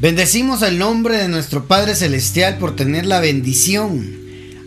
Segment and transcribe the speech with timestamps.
[0.00, 4.06] Bendecimos el nombre de nuestro Padre Celestial por tener la bendición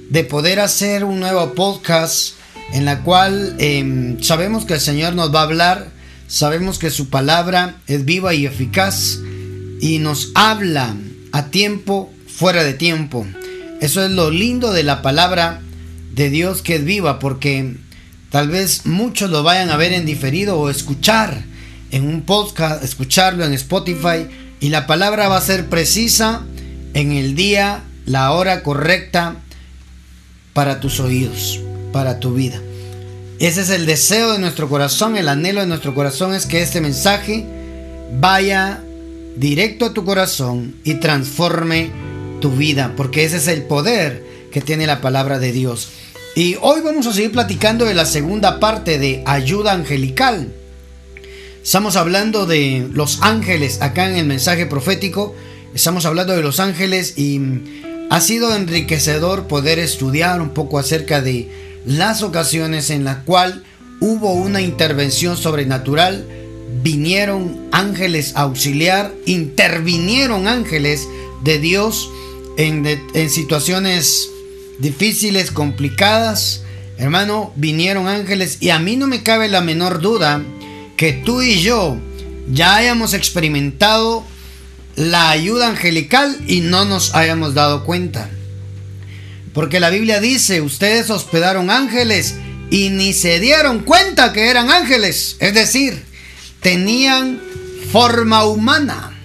[0.10, 2.34] de poder hacer un nuevo podcast
[2.74, 5.90] en la cual em, sabemos que el Señor nos va a hablar,
[6.28, 9.20] sabemos que su palabra es viva y eficaz
[9.80, 10.98] y nos habla
[11.32, 13.26] a tiempo, fuera de tiempo.
[13.80, 15.62] Eso es lo lindo de la palabra
[16.14, 17.78] de Dios que es viva porque
[18.32, 21.46] tal vez muchos lo vayan a ver en diferido o escuchar
[21.92, 24.28] en un podcast, escucharlo en Spotify
[24.62, 26.44] y la palabra va a ser precisa
[26.94, 29.38] en el día, la hora correcta
[30.54, 31.60] para tus oídos,
[31.92, 32.62] para tu vida.
[33.40, 36.80] Ese es el deseo de nuestro corazón, el anhelo de nuestro corazón es que este
[36.80, 37.44] mensaje
[38.20, 38.84] vaya
[39.36, 41.90] directo a tu corazón y transforme
[42.40, 45.90] tu vida, porque ese es el poder que tiene la palabra de Dios.
[46.36, 50.54] Y hoy vamos a seguir platicando de la segunda parte de ayuda angelical.
[51.64, 55.36] Estamos hablando de los ángeles acá en el mensaje profético.
[55.76, 57.40] Estamos hablando de los ángeles y
[58.10, 61.52] ha sido enriquecedor poder estudiar un poco acerca de
[61.86, 63.64] las ocasiones en las cual
[64.00, 66.26] hubo una intervención sobrenatural.
[66.82, 71.08] Vinieron ángeles a auxiliar, intervinieron ángeles
[71.44, 72.10] de Dios
[72.58, 74.30] en, en situaciones
[74.80, 76.64] difíciles, complicadas.
[76.98, 80.44] Hermano, vinieron ángeles y a mí no me cabe la menor duda
[81.02, 81.98] que tú y yo
[82.52, 84.24] ya hayamos experimentado
[84.96, 88.30] la ayuda angelical y no nos hayamos dado cuenta.
[89.52, 92.36] Porque la Biblia dice, ustedes hospedaron ángeles
[92.70, 95.38] y ni se dieron cuenta que eran ángeles.
[95.40, 96.06] Es decir,
[96.60, 97.42] tenían
[97.92, 99.20] forma humana.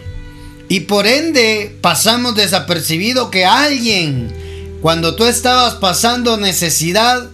[0.70, 4.32] Y por ende pasamos desapercibido que alguien,
[4.80, 7.28] cuando tú estabas pasando necesidad,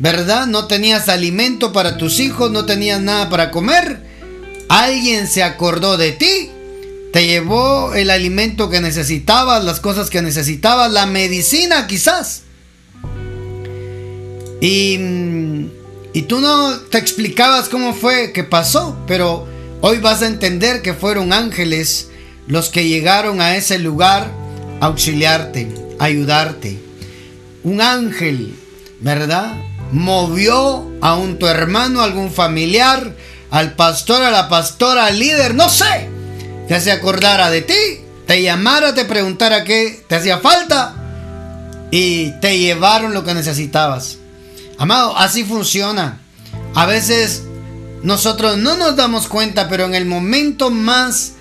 [0.00, 0.46] ¿verdad?
[0.46, 4.00] No tenías alimento para tus hijos, no tenías nada para comer.
[4.68, 6.50] Alguien se acordó de ti,
[7.12, 12.42] te llevó el alimento que necesitabas, las cosas que necesitabas, la medicina quizás.
[14.62, 14.98] Y,
[16.14, 19.46] y tú no te explicabas cómo fue que pasó, pero
[19.82, 22.08] hoy vas a entender que fueron ángeles
[22.46, 24.32] los que llegaron a ese lugar
[24.80, 25.68] a auxiliarte,
[25.98, 26.78] a ayudarte.
[27.64, 28.54] Un ángel,
[29.00, 29.56] ¿verdad?
[29.92, 33.14] Movió a un tu hermano, algún familiar,
[33.50, 36.08] al pastor, a la pastora, al líder, no sé,
[36.68, 40.94] que se acordara de ti, te llamara, te preguntara qué te hacía falta
[41.90, 44.18] y te llevaron lo que necesitabas.
[44.78, 46.20] Amado, así funciona.
[46.74, 47.42] A veces
[48.02, 51.32] nosotros no nos damos cuenta, pero en el momento más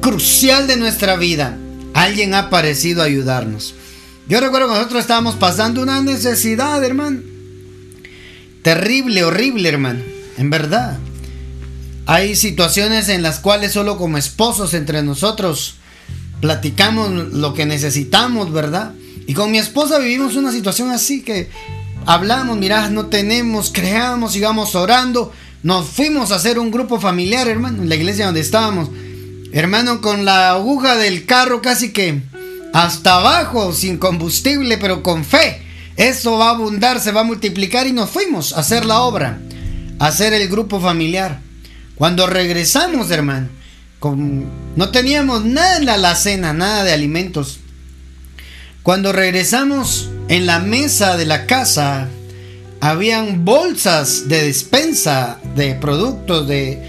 [0.00, 1.56] crucial de nuestra vida,
[1.94, 3.74] alguien ha parecido ayudarnos.
[4.28, 7.29] Yo recuerdo que nosotros estábamos pasando una necesidad, hermano.
[8.62, 10.00] Terrible, horrible, hermano.
[10.36, 10.98] En verdad.
[12.06, 15.76] Hay situaciones en las cuales solo como esposos entre nosotros
[16.40, 18.94] platicamos lo que necesitamos, ¿verdad?
[19.26, 21.50] Y con mi esposa vivimos una situación así que
[22.06, 25.32] hablamos, mirá, no tenemos, creamos, sigamos orando.
[25.62, 28.88] Nos fuimos a hacer un grupo familiar, hermano, en la iglesia donde estábamos.
[29.52, 32.22] Hermano, con la aguja del carro casi que
[32.72, 35.62] hasta abajo, sin combustible, pero con fe.
[35.96, 39.40] Eso va a abundar, se va a multiplicar y nos fuimos a hacer la obra,
[39.98, 41.40] a hacer el grupo familiar.
[41.96, 43.48] Cuando regresamos, hermano,
[44.76, 47.60] no teníamos nada en la alacena, nada de alimentos.
[48.82, 52.08] Cuando regresamos en la mesa de la casa,
[52.80, 56.82] habían bolsas de despensa de productos de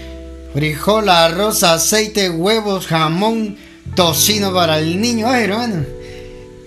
[0.54, 3.56] frijol, arroz, aceite, huevos, jamón,
[3.94, 5.84] tocino para el niño, ay, hermano.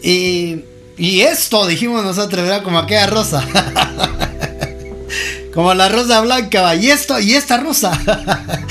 [0.04, 0.62] Y,
[0.98, 3.46] y esto, dijimos nosotros, era como aquella rosa.
[5.54, 8.00] como la rosa blanca, y esto, y esta rosa.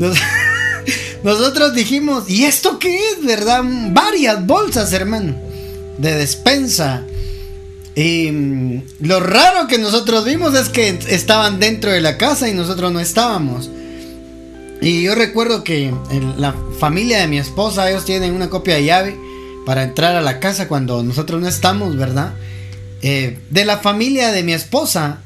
[1.22, 3.62] nosotros dijimos, ¿y esto qué es, verdad?
[3.64, 5.34] Varias bolsas, hermano,
[5.98, 7.04] de despensa.
[7.94, 12.54] Y mm, lo raro que nosotros vimos es que estaban dentro de la casa y
[12.54, 13.70] nosotros no estábamos.
[14.80, 15.92] Y yo recuerdo que
[16.38, 19.29] la familia de mi esposa, ellos tienen una copia de llave
[19.70, 22.34] para entrar a la casa cuando nosotros no estamos, ¿verdad?
[23.02, 25.18] Eh, de la familia de mi esposa,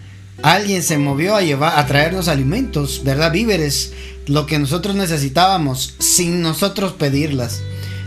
[0.42, 3.32] alguien se movió a llevar, a traernos alimentos, ¿verdad?
[3.32, 3.94] Víveres,
[4.26, 7.62] lo que nosotros necesitábamos, sin nosotros pedirlas.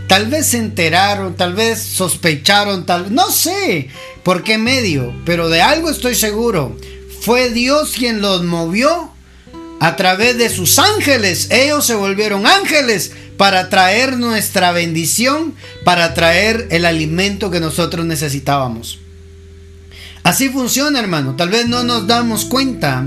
[0.06, 3.88] Tal vez se enteraron, tal vez sospecharon, tal, no sé
[4.22, 6.76] por qué medio, pero de algo estoy seguro.
[7.20, 9.10] Fue Dios quien los movió
[9.80, 11.48] a través de sus ángeles.
[11.50, 15.54] Ellos se volvieron ángeles para traer nuestra bendición,
[15.84, 18.98] para traer el alimento que nosotros necesitábamos.
[20.24, 21.36] Así funciona, hermano.
[21.36, 23.06] Tal vez no nos damos cuenta.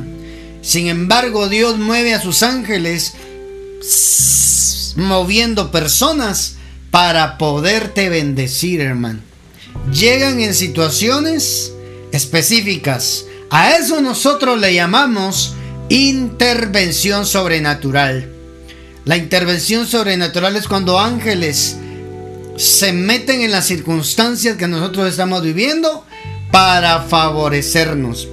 [0.61, 3.13] Sin embargo, Dios mueve a sus ángeles
[4.95, 6.55] moviendo personas
[6.89, 9.19] para poderte bendecir, hermano.
[9.91, 11.73] Llegan en situaciones
[12.11, 13.25] específicas.
[13.49, 15.55] A eso nosotros le llamamos
[15.91, 18.29] intervención sobrenatural.
[19.03, 21.75] La intervención sobrenatural es cuando ángeles
[22.55, 26.05] se meten en las circunstancias que nosotros estamos viviendo
[26.49, 28.29] para favorecernos.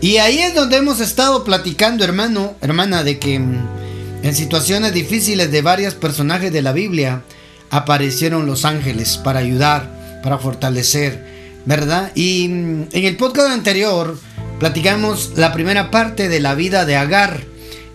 [0.00, 3.68] Y ahí es donde hemos estado platicando, hermano, hermana, de que mm,
[4.22, 7.22] en situaciones difíciles de varios personajes de la Biblia
[7.68, 11.22] aparecieron los ángeles para ayudar, para fortalecer,
[11.66, 12.12] ¿verdad?
[12.14, 14.16] Y mm, en el podcast anterior
[14.58, 17.40] platicamos la primera parte de la vida de Agar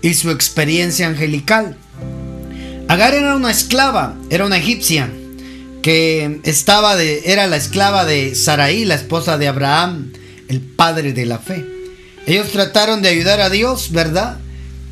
[0.01, 1.77] y su experiencia angelical.
[2.87, 5.09] Agar era una esclava, era una egipcia
[5.81, 10.11] que estaba de, era la esclava de Saraí, la esposa de Abraham,
[10.47, 11.65] el padre de la fe.
[12.25, 14.37] Ellos trataron de ayudar a Dios, ¿verdad?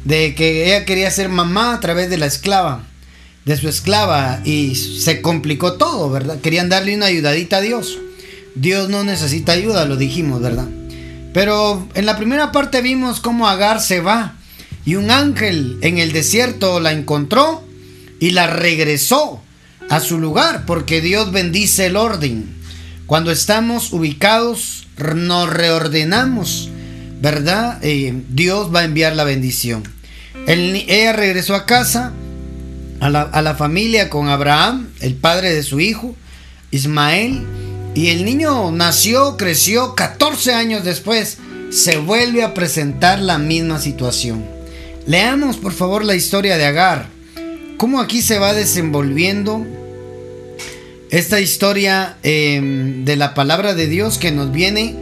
[0.05, 2.83] De que ella quería ser mamá a través de la esclava,
[3.45, 6.39] de su esclava, y se complicó todo, ¿verdad?
[6.39, 7.97] Querían darle una ayudadita a Dios.
[8.55, 10.67] Dios no necesita ayuda, lo dijimos, ¿verdad?
[11.37, 14.33] Pero en la primera parte vimos cómo Agar se va
[14.85, 17.63] y un ángel en el desierto la encontró
[18.19, 19.39] y la regresó
[19.87, 22.55] a su lugar, porque Dios bendice el orden.
[23.05, 26.71] Cuando estamos ubicados, nos reordenamos,
[27.21, 27.77] ¿verdad?
[27.83, 29.83] Eh, Dios va a enviar la bendición.
[30.47, 32.13] ella regresó a casa,
[32.99, 36.15] a la, a la familia con Abraham, el padre de su hijo,
[36.71, 37.45] Ismael,
[37.97, 41.39] y el niño nació, creció, 14 años después,
[41.71, 44.45] se vuelve a presentar la misma situación.
[45.07, 47.07] Leamos por favor la historia de Agar
[47.77, 49.65] cómo aquí se va desenvolviendo
[51.09, 54.95] esta historia em, de la palabra de Dios que nos viene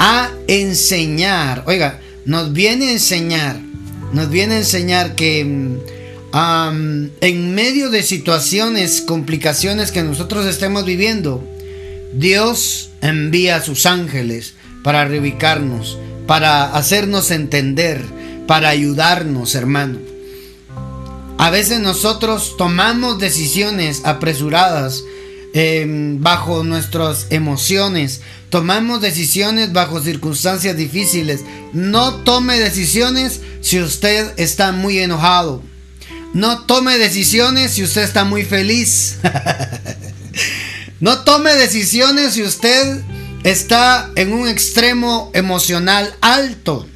[0.00, 1.62] a enseñar.
[1.68, 3.60] Oiga, nos viene a enseñar,
[4.12, 5.78] nos viene a enseñar que em,
[7.20, 11.53] en medio de situaciones, complicaciones que nosotros estemos viviendo,
[12.16, 18.04] Dios envía a sus ángeles para reubicarnos, para hacernos entender,
[18.46, 19.98] para ayudarnos, hermano.
[21.38, 25.02] A veces nosotros tomamos decisiones apresuradas
[25.54, 31.40] em, bajo nuestras emociones, tomamos decisiones bajo circunstancias difíciles.
[31.72, 35.62] No tome decisiones si usted está muy enojado.
[36.32, 39.18] No tome decisiones si usted está muy feliz.
[41.04, 43.02] no tome decisiones si usted
[43.42, 46.88] está en un extremo emocional alto.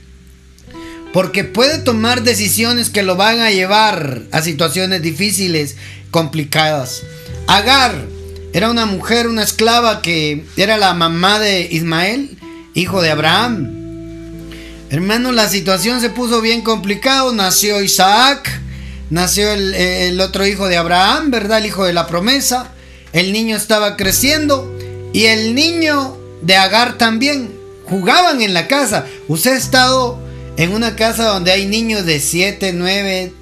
[1.12, 5.76] Porque puede tomar decisiones que lo van a llevar a situaciones difíciles,
[6.10, 7.02] complicadas.
[7.49, 8.06] Agar
[8.55, 12.38] era una mujer, una esclava que era la mamá de Ismael,
[12.72, 13.69] hijo de Abraham.
[14.88, 17.31] Hermano, la situación se puso bien complicada.
[17.34, 18.49] Nació Isaac,
[19.11, 21.58] nació el, el otro hijo de Abraham, ¿verdad?
[21.58, 22.72] El hijo de la promesa.
[23.12, 24.72] El niño estaba creciendo
[25.12, 27.56] y el niño de Agar también.
[27.87, 29.06] Jugaban en la casa.
[29.28, 30.19] Usted ha estado
[30.56, 33.32] en una casa donde hay niños de 7, 9,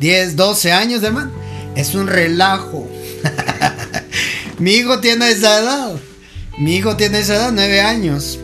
[0.00, 1.30] 10, 12 años, hermano,
[1.76, 2.88] es un relajo.
[4.58, 5.92] Mi hijo tiene esa edad.
[6.58, 8.38] Mi hijo tiene esa edad, 9 años.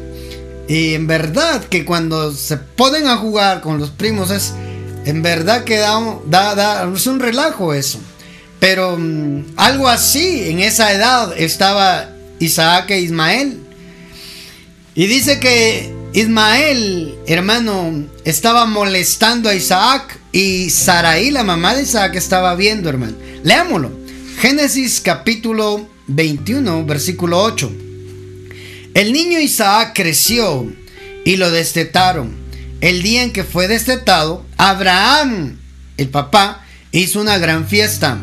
[0.69, 4.53] Y en verdad que cuando se ponen a jugar con los primos es,
[5.06, 7.98] en verdad que da, es un relajo eso.
[8.60, 13.58] Pero mm, algo así, en esa edad estaba Isaac e Ismael.
[14.94, 22.17] Y dice que Ismael, hermano, estaba molestando a Isaac y Saraí, la mamá de Isaac,
[22.17, 23.17] estaba viendo, hermano.
[23.44, 23.93] Leámoslo.
[24.41, 27.72] Génesis capítulo 21, versículo 8.
[28.94, 30.67] El niño Isaac creció
[31.24, 32.36] y lo destetaron.
[32.81, 35.58] El día en que fue destetado, Abraham,
[35.96, 38.19] el papá, hizo una gran fiesta.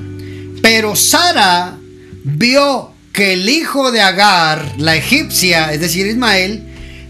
[0.65, 1.77] Pero Sara
[2.23, 6.63] vio que el hijo de Agar, la egipcia, es decir, Ismael,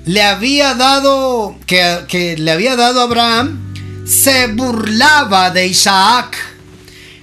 [0.05, 6.35] le había dado, que, le había dado a Abraham, se burlaba de Isaac.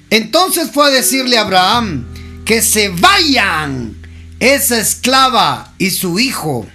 [0.08, 2.06] Entonces fue a decirle a Abraham
[2.46, 3.94] que se vayan
[4.40, 6.66] esa esclava y su hijo.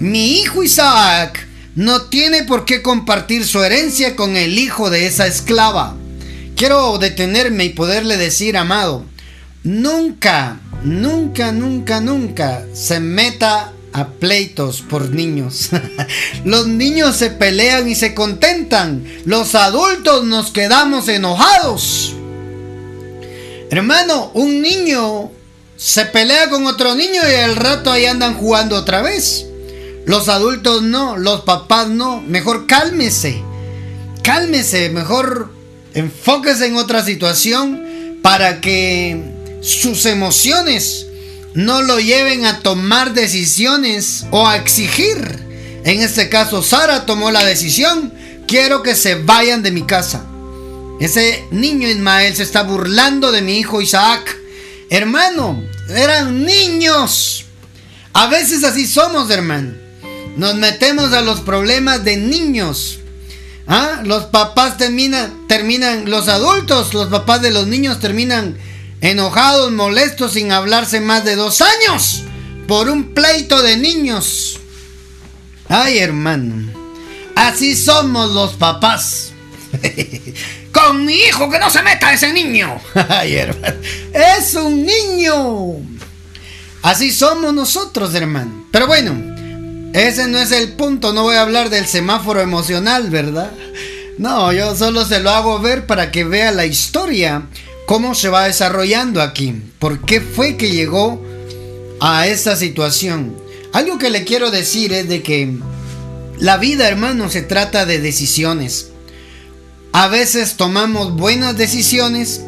[0.00, 1.46] Mi hijo Isaac
[1.76, 5.94] no tiene por qué compartir su herencia con el hijo de esa esclava.
[6.58, 9.04] Quiero detenerme y poderle decir, amado,
[9.62, 15.68] nunca, nunca, nunca, nunca se meta a pleitos por niños.
[16.44, 19.04] Los niños se pelean y se contentan.
[19.24, 22.16] Los adultos nos quedamos enojados.
[23.70, 25.30] Hermano, un niño
[25.76, 29.46] se pelea con otro niño y al rato ahí andan jugando otra vez.
[30.06, 32.20] Los adultos no, los papás no.
[32.20, 33.44] Mejor cálmese.
[34.24, 35.56] Cálmese, mejor
[36.00, 39.22] enfóquese en otra situación para que
[39.60, 41.06] sus emociones
[41.54, 45.46] no lo lleven a tomar decisiones o a exigir.
[45.84, 48.12] En este caso, Sara tomó la decisión,
[48.46, 50.24] quiero que se vayan de mi casa.
[51.00, 54.36] Ese niño Ismael se está burlando de mi hijo Isaac.
[54.90, 57.44] Hermano, eran niños.
[58.12, 59.74] A veces así somos, hermano.
[60.36, 63.00] Nos metemos a los problemas de niños.
[63.68, 64.00] ¿Ah?
[64.02, 68.56] Los papás terminan, terminan, los adultos, los papás de los niños terminan
[69.02, 72.22] enojados, molestos, sin hablarse más de dos años
[72.66, 74.58] por un pleito de niños.
[75.68, 76.72] Ay, hermano,
[77.36, 79.32] así somos los papás.
[80.72, 82.80] Con mi hijo que no se meta ese niño.
[83.08, 83.76] Ay, hermano,
[84.14, 85.76] es un niño.
[86.82, 88.66] Así somos nosotros, hermano.
[88.70, 89.37] Pero bueno,
[89.92, 91.12] ese no es el punto.
[91.12, 93.50] No voy a hablar del semáforo emocional, ¿verdad?
[94.18, 97.46] No, yo solo se lo hago ver para que vea la historia
[97.86, 101.24] cómo se va desarrollando aquí, por qué fue que llegó
[102.00, 103.34] a esta situación.
[103.72, 105.56] Algo que le quiero decir es de que
[106.38, 108.90] la vida, hermano, se trata de decisiones.
[109.92, 112.42] A veces tomamos buenas decisiones,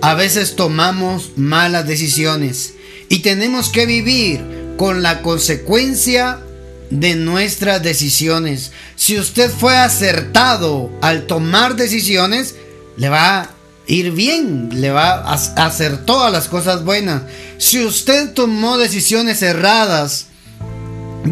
[0.00, 2.74] a veces tomamos malas decisiones
[3.08, 4.44] y tenemos que vivir
[4.76, 6.40] con la consecuencia
[6.90, 8.72] de nuestras decisiones.
[8.94, 12.54] Si usted fue acertado al tomar decisiones,
[12.96, 13.50] le va
[13.86, 17.22] ir bien, le va a hacer todas las cosas buenas.
[17.58, 20.26] Si usted tomó decisiones erradas,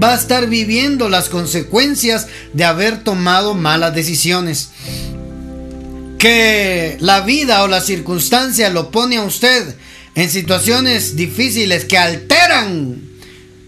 [0.03, 4.71] va a estar viviendo las consecuencias de haber tomado malas decisiones.
[6.19, 9.75] Que la vida o la circunstancia lo pone a usted
[10.15, 13.03] en situaciones difíciles que alteran,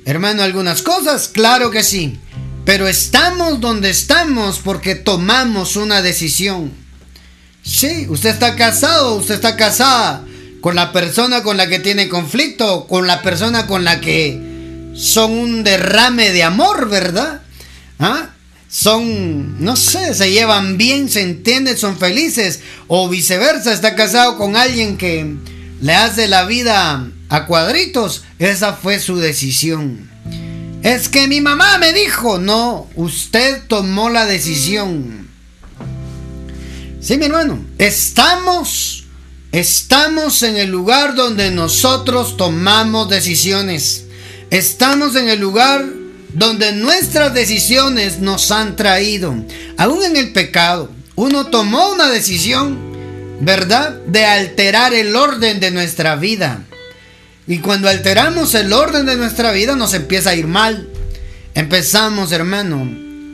[0.06, 2.18] hermano, algunas cosas, claro que sí.
[2.64, 6.72] Pero estamos donde estamos porque tomamos una decisión.
[7.62, 10.24] Sí, usted está casado, usted está casada
[10.60, 15.32] con la persona con la que tiene conflicto, con la persona con la que son
[15.32, 17.42] un derrame de amor, ¿verdad?
[17.98, 18.30] ¿Ah?
[18.68, 22.60] Son, no sé, se llevan bien, se entienden, son felices.
[22.86, 25.34] O viceversa, está casado con alguien que
[25.80, 28.24] le hace la vida a cuadritos.
[28.38, 30.10] Esa fue su decisión.
[30.82, 35.28] Es que mi mamá me dijo, no, usted tomó la decisión.
[37.00, 39.04] Sí, mi hermano, estamos,
[39.52, 44.04] estamos en el lugar donde nosotros tomamos decisiones.
[44.50, 45.84] Estamos en el lugar
[46.32, 49.34] donde nuestras decisiones nos han traído.
[49.76, 52.78] Aún en el pecado, uno tomó una decisión,
[53.40, 53.90] ¿verdad?
[54.06, 56.64] De alterar el orden de nuestra vida.
[57.46, 60.88] Y cuando alteramos el orden de nuestra vida nos empieza a ir mal.
[61.54, 62.88] Empezamos, hermano,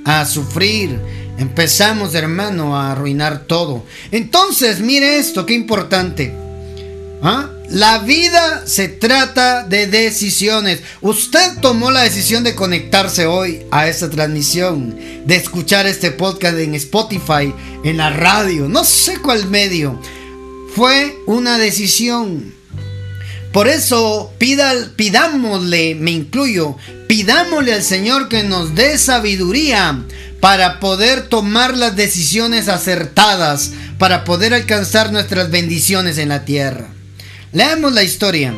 [0.05, 0.99] a sufrir,
[1.39, 3.85] Empezamos, hermano, a arruinar todo.
[4.11, 6.33] Entonces, mire esto, qué importante.
[7.23, 7.51] ¿Ah?
[7.69, 10.81] La vida se trata de decisiones.
[11.01, 16.75] Usted tomó la decisión de conectarse hoy a esta transmisión, de escuchar este podcast en
[16.75, 19.99] Spotify, en la radio, no sé cuál medio.
[20.75, 22.55] Fue una decisión.
[23.53, 30.03] Por eso pidámosle, me incluyo, pidámosle al Señor que nos dé sabiduría
[30.41, 36.89] para poder tomar las decisiones acertadas, para poder alcanzar nuestras bendiciones en la tierra.
[37.53, 38.55] Leamos la historia.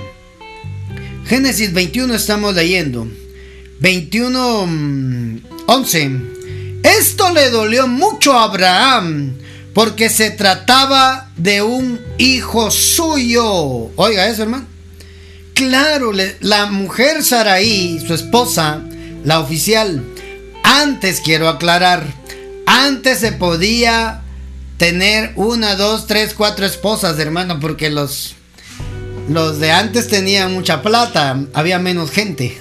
[1.26, 3.08] Génesis 21 estamos leyendo.
[3.80, 6.08] 21, 11.
[6.08, 9.34] Mm, Esto le dolió mucho a Abraham
[9.74, 13.90] porque se trataba de un hijo suyo.
[13.96, 14.73] Oiga eso, hermano.
[15.54, 18.82] Claro, la mujer Saraí, su esposa,
[19.24, 20.04] la oficial,
[20.64, 22.04] antes quiero aclarar,
[22.66, 24.22] antes se podía
[24.78, 28.34] tener una, dos, tres, cuatro esposas, hermano, porque los,
[29.28, 32.60] los de antes tenían mucha plata, había menos gente,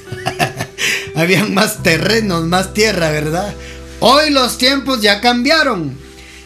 [1.16, 3.56] había más terrenos, más tierra, ¿verdad?
[4.02, 5.98] Hoy los tiempos ya cambiaron,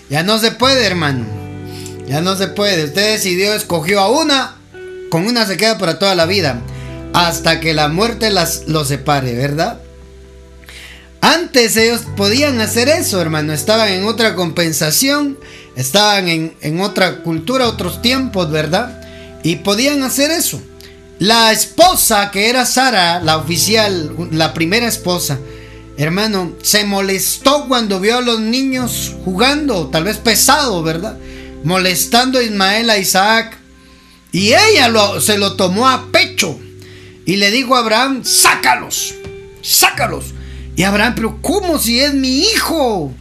[0.09, 1.25] ya no se puede, hermano,
[2.07, 2.85] ya no se puede.
[2.85, 4.56] Usted decidió, escogió a una,
[5.09, 6.61] con una se queda para toda la vida,
[7.13, 9.79] hasta que la muerte las, los separe, ¿verdad?
[11.21, 13.53] Antes ellos podían hacer eso, hermano.
[13.53, 15.37] Estaban en otra compensación,
[15.75, 19.01] estaban en, otra cultura, otros tiempos, ¿verdad?
[19.43, 20.61] Y podían hacer eso.
[21.19, 25.39] La esposa, que era Sara, la oficial, la primera esposa,
[25.97, 31.17] hermano, se molestó cuando vio a los niños jugando, tal vez pesado, ¿verdad?
[31.63, 33.57] Molestando a Ismael, a Isaac.
[34.37, 36.59] Y ella se lo tomó a pecho
[37.25, 39.15] y le dijo a Abraham, sácalos,
[39.63, 40.25] sácalos.
[40.75, 43.11] Y Abraham, pero ¿cómo si es mi hijo?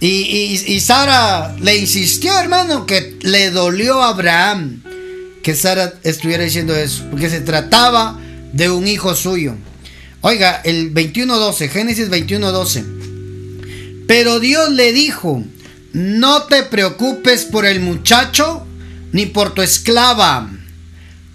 [0.00, 4.82] Y, Sara le insistió, hermano, que le dolió a Abraham
[5.42, 8.18] que Sara estuviera diciendo eso, porque se trataba
[8.54, 9.54] de un hijo suyo.
[10.22, 14.06] Oiga, el 21.12, Génesis 21.12.
[14.08, 15.44] Pero Dios le dijo,
[15.92, 18.66] no te preocupes por el muchacho
[19.14, 20.50] ni por tu esclava.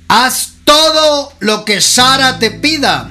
[0.09, 3.09] Haz todo lo que Sara te pida,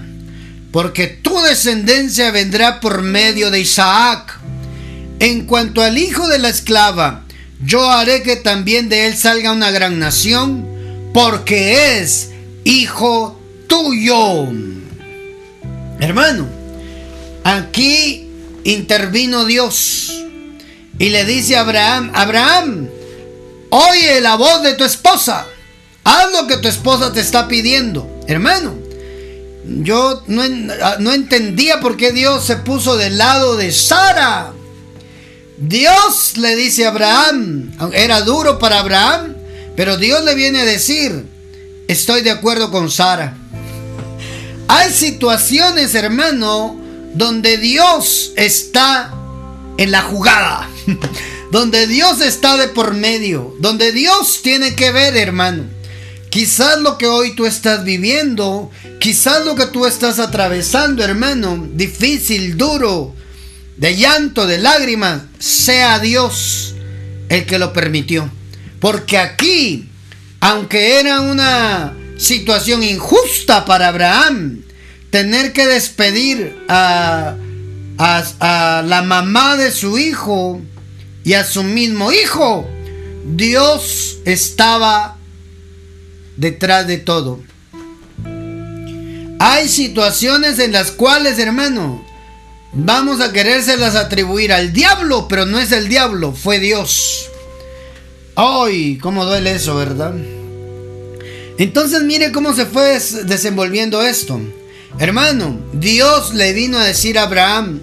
[0.70, 4.38] porque tu descendencia vendrá por medio de Isaac.
[5.20, 7.25] En cuanto al hijo de la esclava,
[7.64, 10.68] yo haré que también de él salga una gran nación,
[11.14, 12.28] porque es
[12.64, 14.48] hijo tuyo.
[15.98, 16.46] Hermano,
[17.42, 18.28] aquí
[18.64, 20.12] intervino Dios
[20.98, 22.88] y le dice a Abraham, Abraham,
[23.70, 25.46] oye la voz de tu esposa,
[26.04, 28.08] haz lo que tu esposa te está pidiendo.
[28.26, 28.75] Hermano,
[29.64, 30.42] yo no,
[30.98, 34.52] no entendía por qué Dios se puso del lado de Sara.
[35.58, 39.34] Dios le dice a Abraham, era duro para Abraham,
[39.76, 41.26] pero Dios le viene a decir,
[41.88, 43.37] estoy de acuerdo con Sara.
[44.68, 46.78] Hay situaciones, hermano,
[47.14, 49.12] donde Dios está
[49.78, 50.68] en la jugada,
[51.50, 55.64] donde Dios está de por medio, donde Dios tiene que ver, hermano.
[56.31, 62.59] Quizás lo que hoy tú estás viviendo, quizás lo que tú estás atravesando, hermano, difícil,
[62.59, 63.14] duro,
[63.78, 66.75] de llanto, de lágrimas, sea Dios
[67.28, 68.31] el que lo permitió.
[68.81, 69.88] Porque aquí,
[70.40, 74.62] aunque era una situación injusta para Abraham,
[75.11, 77.35] tener que despedir a,
[77.99, 80.61] a, la mamá de su hijo
[81.28, 82.66] y a su mismo hijo,
[83.26, 85.18] Dios estaba
[86.38, 87.40] detrás de todo.
[89.38, 92.02] Hay situaciones en las cuales, hermano,
[92.73, 97.29] Vamos a querérselas atribuir al diablo, pero no es el diablo, fue Dios.
[98.35, 98.98] ¡Ay!
[98.98, 100.14] ¿Cómo duele eso, verdad?
[101.59, 104.38] Entonces mire cómo se fue desenvolviendo esto.
[104.98, 107.81] Hermano, Dios le vino a decir a Abraham,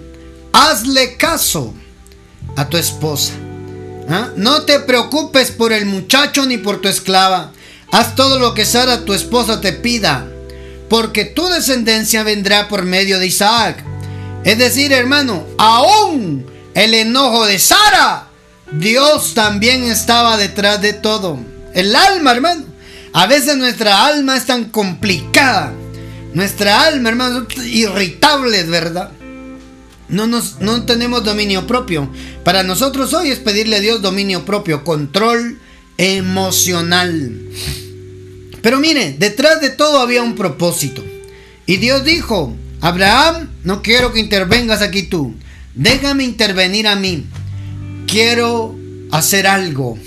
[0.52, 1.74] hazle caso
[2.56, 3.32] a tu esposa.
[4.08, 4.30] ¿Ah?
[4.36, 7.52] No te preocupes por el muchacho ni por tu esclava.
[7.92, 10.26] Haz todo lo que Sara, tu esposa, te pida,
[10.88, 13.84] porque tu descendencia vendrá por medio de Isaac.
[14.44, 18.28] Es decir, hermano, aún el enojo de Sara,
[18.72, 21.38] Dios también estaba detrás de todo.
[21.74, 22.64] El alma, hermano.
[23.12, 25.72] A veces nuestra alma es tan complicada.
[26.34, 29.10] Nuestra alma, hermano, irritable, ¿verdad?
[30.08, 32.10] No, nos, no tenemos dominio propio.
[32.44, 35.58] Para nosotros hoy es pedirle a Dios dominio propio, control
[35.98, 37.40] emocional.
[38.62, 41.04] Pero mire, detrás de todo había un propósito.
[41.66, 45.34] Y Dios dijo, Abraham, no quiero que intervengas aquí tú.
[45.74, 47.26] Déjame intervenir a mí.
[48.06, 48.76] Quiero
[49.10, 49.98] hacer algo.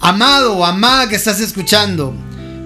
[0.00, 2.14] Amado amada que estás escuchando,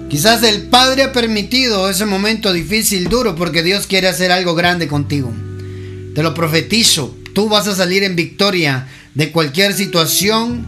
[0.09, 4.87] quizás el Padre ha permitido ese momento difícil, duro, porque Dios quiere hacer algo grande
[4.87, 5.31] contigo.
[6.17, 7.15] Te lo profetizo.
[7.35, 10.65] Tú vas a salir en victoria de cualquier situación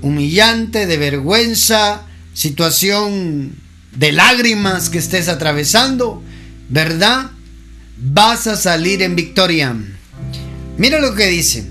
[0.00, 3.52] humillante, de vergüenza, situación
[3.94, 6.22] de lágrimas que estés atravesando,
[6.70, 7.32] ¿verdad?
[7.98, 9.76] vas a salir en victoria.
[10.78, 11.66] Mira lo que dice.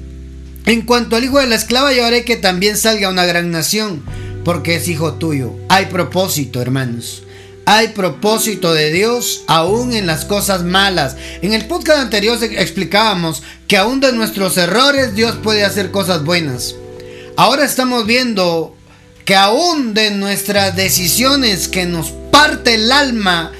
[0.67, 4.03] En cuanto al hijo de la esclava, yo haré que también salga una gran nación,
[4.45, 5.55] porque es hijo tuyo.
[5.69, 7.23] Hay propósito, hermanos.
[7.65, 11.15] Hay propósito de Dios aún en las cosas malas.
[11.41, 16.75] En el podcast anterior explicábamos que aún de nuestros errores Dios puede hacer cosas buenas.
[17.37, 18.75] Ahora estamos viendo
[19.25, 23.51] que aún de nuestras decisiones que nos parte el alma,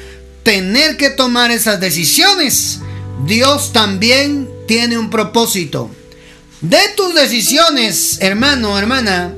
[0.43, 2.79] tener que tomar esas decisiones,
[3.25, 5.89] Dios también tiene un propósito.
[6.61, 9.33] De tus decisiones, hermano, hermana,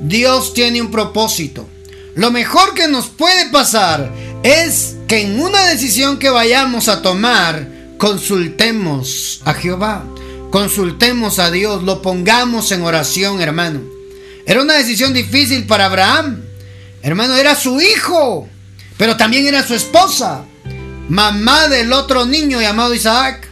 [0.00, 1.68] Dios tiene un propósito.
[2.14, 4.10] Lo mejor que nos puede pasar
[4.42, 10.04] es que en una decisión que vayamos a tomar, consultemos a Jehová,
[10.50, 13.80] consultemos a Dios, lo pongamos en oración, hermano.
[14.46, 16.42] Era una decisión difícil para Abraham.
[17.02, 18.48] Hermano, era su hijo.
[18.96, 20.44] Pero también era su esposa,
[21.08, 23.48] mamá del otro niño llamado Isaac.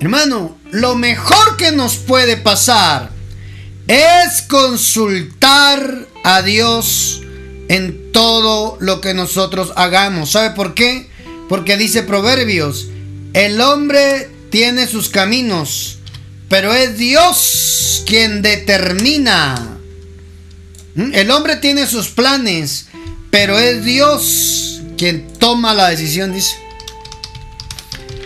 [0.00, 3.10] Hermano, lo mejor que nos puede pasar
[3.86, 7.22] es consultar a Dios
[7.68, 10.32] en todo lo que nosotros hagamos.
[10.32, 11.08] ¿Sabe por qué?
[11.48, 12.88] Porque dice Proverbios,
[13.32, 15.98] el hombre tiene sus caminos,
[16.48, 19.78] pero es Dios quien determina.
[20.94, 21.14] ¿Mm?
[21.14, 22.86] El hombre tiene sus planes,
[23.30, 26.56] pero es Dios quien toma la decisión, dice.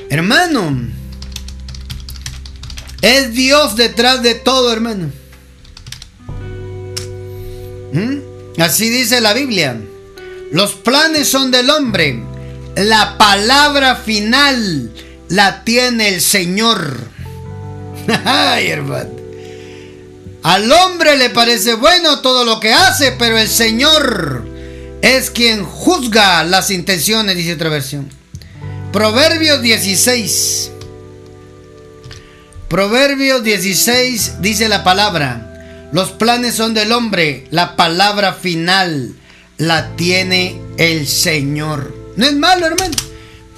[0.08, 0.90] Hermano,
[3.02, 5.10] Es Dios detrás de todo, hermano.
[7.92, 8.60] ¿Mm?
[8.60, 9.76] Así dice la Biblia.
[10.50, 12.22] Los planes son del hombre.
[12.76, 14.90] La palabra final
[15.28, 16.98] la tiene el Señor.
[18.24, 19.10] Ay, hermano.
[20.42, 24.44] Al hombre le parece bueno todo lo que hace, pero el Señor
[25.00, 28.08] es quien juzga las intenciones, dice otra versión.
[28.92, 30.70] Proverbios 16.
[32.68, 35.51] Proverbios 16 dice la palabra.
[35.92, 39.14] Los planes son del hombre, la palabra final
[39.58, 41.94] la tiene el Señor.
[42.16, 42.96] No es malo, hermano.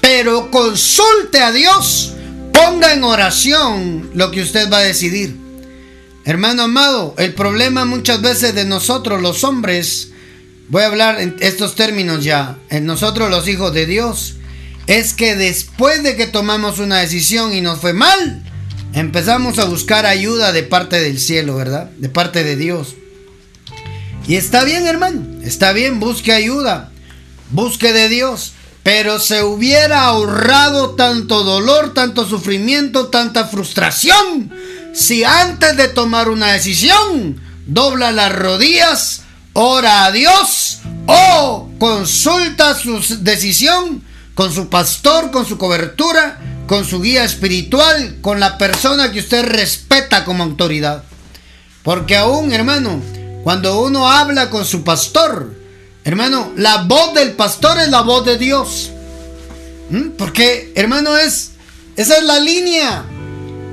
[0.01, 2.13] Pero consulte a Dios.
[2.53, 5.37] Ponga en oración lo que usted va a decidir.
[6.25, 10.11] Hermano amado, el problema muchas veces de nosotros los hombres,
[10.69, 14.37] voy a hablar en estos términos ya, en nosotros los hijos de Dios,
[14.87, 18.43] es que después de que tomamos una decisión y nos fue mal,
[18.95, 21.91] empezamos a buscar ayuda de parte del cielo, ¿verdad?
[21.99, 22.95] De parte de Dios.
[24.27, 26.91] Y está bien, hermano, está bien, busque ayuda,
[27.51, 28.53] busque de Dios,
[28.83, 34.51] pero se hubiera ahorrado tanto dolor, tanto sufrimiento, tanta frustración,
[34.95, 43.03] si antes de tomar una decisión, dobla las rodillas, ora a Dios o consulta su
[43.21, 44.03] decisión
[44.35, 49.45] con su pastor, con su cobertura, con su guía espiritual, con la persona que usted
[49.45, 51.05] respeta como autoridad.
[51.83, 53.03] Porque aún, hermano,
[53.43, 55.55] cuando uno habla con su pastor,
[56.05, 58.91] hermano, la voz del pastor es la voz de Dios.
[59.91, 60.11] ¿Mm?
[60.17, 61.51] Porque, hermano, es
[61.97, 63.05] esa es la línea.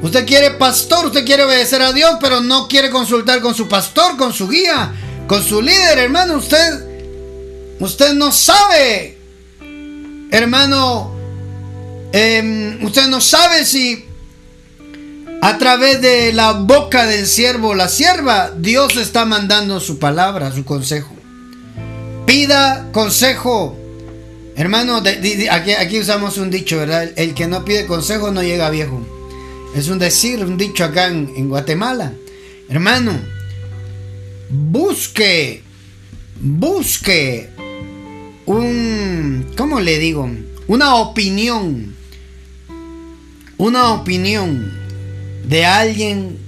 [0.01, 4.17] Usted quiere pastor, usted quiere obedecer a Dios, pero no quiere consultar con su pastor,
[4.17, 4.91] con su guía,
[5.27, 6.35] con su líder, hermano.
[6.35, 9.17] Usted, usted no sabe,
[10.31, 11.20] hermano.
[12.13, 14.05] Em, usted no sabe si
[15.41, 20.51] a través de la boca del siervo o la sierva, Dios está mandando su palabra,
[20.51, 21.15] su consejo.
[22.25, 23.77] Pida consejo.
[24.55, 25.01] Hermano,
[25.49, 27.09] aquí, usamos un dicho, ¿verdad?
[27.15, 29.01] El que no pide consejo no llega viejo.
[29.75, 32.13] Es un decir, un dicho acá en, en Guatemala.
[32.69, 33.13] Hermano,
[34.49, 35.63] busque,
[36.39, 37.49] busque
[38.45, 40.29] un, ¿cómo le digo?
[40.67, 41.95] Una opinión.
[43.61, 44.73] Una opinión
[45.45, 46.39] de alguien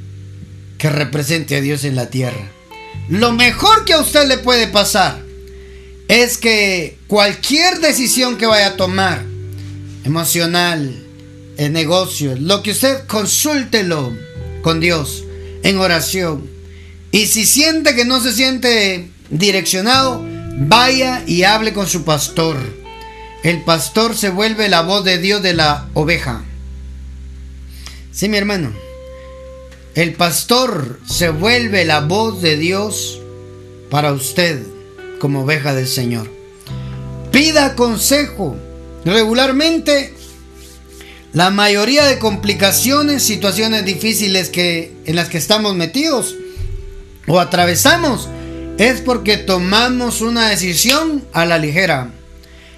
[0.79, 2.51] que represente a Dios en la tierra.
[3.07, 5.21] Lo mejor que a usted le puede pasar
[6.07, 9.23] es que cualquier decisión que vaya a tomar,
[10.03, 11.05] emocional,
[11.57, 14.11] en negocios, lo que usted consúltelo
[14.63, 15.23] con Dios
[15.61, 16.49] en oración.
[17.11, 20.25] Y si siente que no se siente direccionado,
[20.57, 22.57] vaya y hable con su pastor.
[23.43, 26.43] El pastor se vuelve la voz de Dios de la oveja.
[28.13, 28.71] Sí, mi hermano.
[29.95, 33.19] El pastor se vuelve la voz de Dios
[33.89, 34.61] para usted
[35.19, 36.29] como oveja del Señor.
[37.31, 38.55] Pida consejo.
[39.03, 40.13] Regularmente,
[41.33, 46.35] la mayoría de complicaciones, situaciones difíciles que, en las que estamos metidos
[47.27, 48.29] o atravesamos,
[48.77, 52.11] es porque tomamos una decisión a la ligera.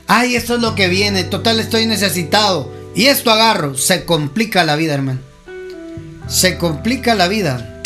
[0.08, 2.75] Ay, esto es lo que viene, total estoy necesitado.
[2.96, 5.20] Y esto agarro, se complica la vida, hermano
[6.28, 7.82] se complica la vida.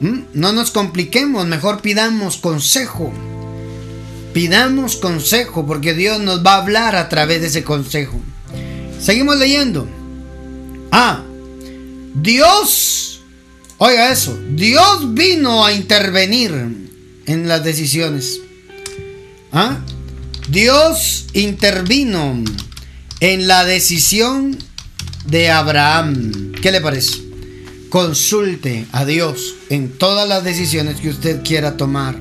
[0.00, 0.20] ¿Mm?
[0.34, 3.12] No nos compliquemos, mejor pidamos consejo.
[4.32, 8.20] Pidamos consejo porque Dios nos va a hablar a través de ese consejo.
[9.00, 9.88] Seguimos leyendo.
[10.90, 11.22] Ah,
[12.14, 13.20] Dios,
[13.78, 16.52] oiga eso, Dios vino a intervenir
[17.26, 18.40] en las decisiones.
[19.52, 19.78] ¿Ah?
[20.48, 22.42] Dios intervino
[23.20, 24.56] en la decisión
[25.26, 26.52] de Abraham.
[26.62, 27.22] ¿Qué le parece?
[27.90, 32.18] Consulte a Dios en todas las decisiones que usted quiera tomar.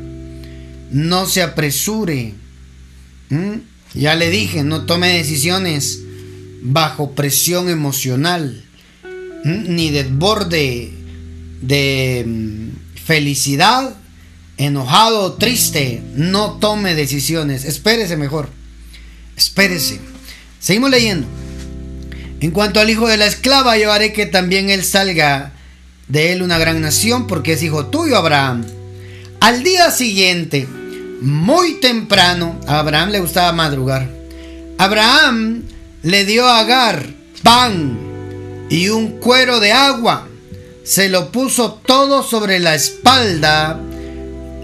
[0.92, 2.34] No se apresure.
[3.30, 3.56] ¿Mm?
[3.94, 6.02] Ya le dije, no tome decisiones
[6.62, 8.64] bajo presión emocional,
[9.44, 9.76] ¿Mm?
[9.76, 10.94] ni desborde
[11.62, 12.70] de mm,
[13.06, 13.96] felicidad,
[14.58, 16.02] enojado triste.
[16.16, 17.66] No tome decisiones.
[17.66, 18.50] Espérese mejor.
[19.36, 20.00] Espérese.
[20.68, 21.26] Seguimos leyendo.
[22.42, 25.54] En cuanto al hijo de la esclava, yo haré que también él salga
[26.10, 28.66] de él una gran nación, porque es hijo tuyo, Abraham.
[29.40, 30.68] Al día siguiente,
[31.22, 34.10] muy temprano, a Abraham le gustaba madrugar.
[34.78, 35.64] Abraham
[36.04, 37.06] le dio a Agar
[37.44, 37.98] pan
[38.70, 40.28] y un cuero de agua.
[40.84, 43.80] Se lo puso todo sobre la espalda.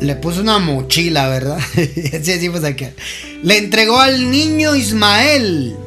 [0.01, 1.59] Le puso una mochila, ¿verdad?
[3.43, 5.77] Le entregó al niño Ismael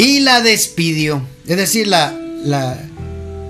[0.00, 1.22] y la despidió.
[1.46, 2.16] Es decir, la,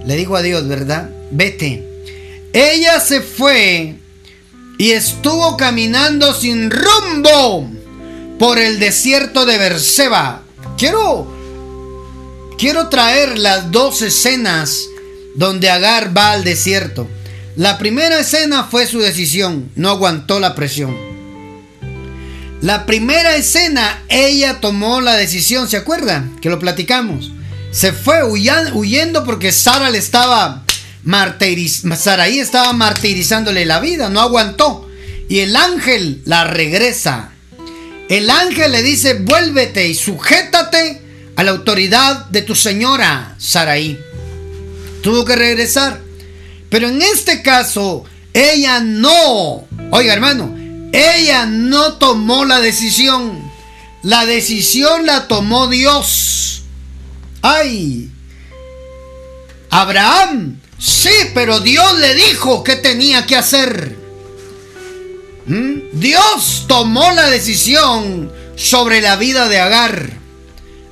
[0.05, 1.09] le digo a Dios, ¿verdad?
[1.31, 1.87] Vete.
[2.53, 3.95] Ella se fue
[4.77, 7.71] y estuvo caminando sin rumbo
[8.37, 10.43] por el desierto de Berseba.
[10.77, 11.33] Quiero
[12.59, 14.89] quiero traer las dos escenas
[15.37, 17.07] donde Agar va al desierto.
[17.55, 21.10] La primera escena fue su decisión, no aguantó la presión.
[22.61, 26.25] La primera escena, ella tomó la decisión, ¿se acuerda?
[26.43, 27.33] Que lo platicamos.
[27.71, 30.65] Se fue huyendo porque Sara le estaba
[31.97, 34.89] Saraí estaba martirizándole la vida, no aguantó.
[35.29, 37.31] Y el ángel la regresa.
[38.09, 41.01] El ángel le dice, vuélvete y sujétate
[41.37, 43.99] a la autoridad de tu señora, Saraí.
[45.03, 46.01] Tuvo que regresar.
[46.69, 50.60] Pero en este caso, ella no, oiga hermano,
[50.93, 53.51] ella no tomó la decisión.
[54.03, 56.63] La decisión la tomó Dios.
[57.43, 58.11] Ay,
[59.71, 63.97] Abraham, sí, pero Dios le dijo que tenía que hacer.
[65.47, 65.79] ¿Mm?
[65.93, 70.11] Dios tomó la decisión sobre la vida de Agar.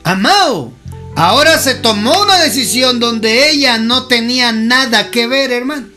[0.04, 0.72] Amado,
[1.16, 5.88] ahora se tomó una decisión donde ella no tenía nada que ver, hermano.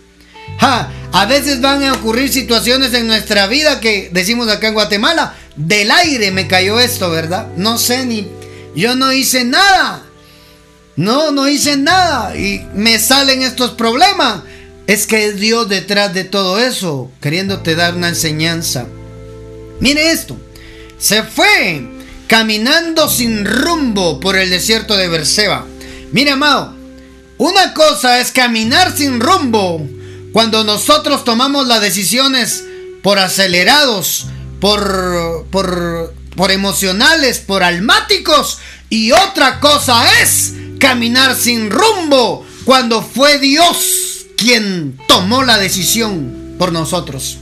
[1.12, 5.91] A veces van a ocurrir situaciones en nuestra vida que decimos acá en Guatemala, del
[5.91, 7.47] aire me cayó esto, ¿verdad?
[7.58, 8.28] No sé ni,
[8.76, 10.06] yo no hice nada.
[10.95, 14.43] No, no hice nada y me salen estos problemas.
[14.88, 18.86] Es que es Dios detrás de todo eso, queriéndote dar una enseñanza.
[19.80, 20.38] Mire esto.
[20.97, 21.89] Se fue
[22.28, 25.65] caminando sin rumbo por el desierto de Berseba.
[26.12, 26.76] Mire, amado,
[27.38, 29.88] una cosa es caminar sin rumbo
[30.31, 32.63] cuando nosotros tomamos las decisiones
[33.03, 34.27] por acelerados,
[34.59, 38.59] por, por, por emocionales, por almáticos.
[38.89, 46.71] Y otra cosa es caminar sin rumbo cuando fue Dios quien tomó la decisión por
[46.71, 47.37] nosotros.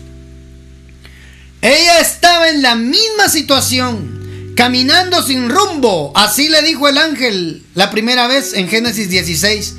[1.61, 6.13] Ella estaba en la misma situación, caminando sin rumbo.
[6.15, 9.75] Así le dijo el ángel la primera vez en Génesis 16.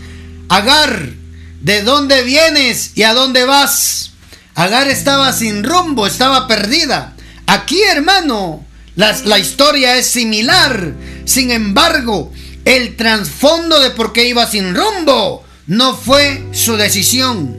[0.49, 1.15] Agar,
[1.61, 4.13] ¿de dónde vienes y a dónde vas?
[4.55, 7.15] Agar estaba sin rumbo, estaba perdida.
[7.47, 8.65] Aquí, hermano,
[8.97, 10.95] la, historia es similar.
[11.25, 12.33] Sin embargo,
[12.65, 17.57] el trasfondo de por qué iba sin rumbo no fue su decisión,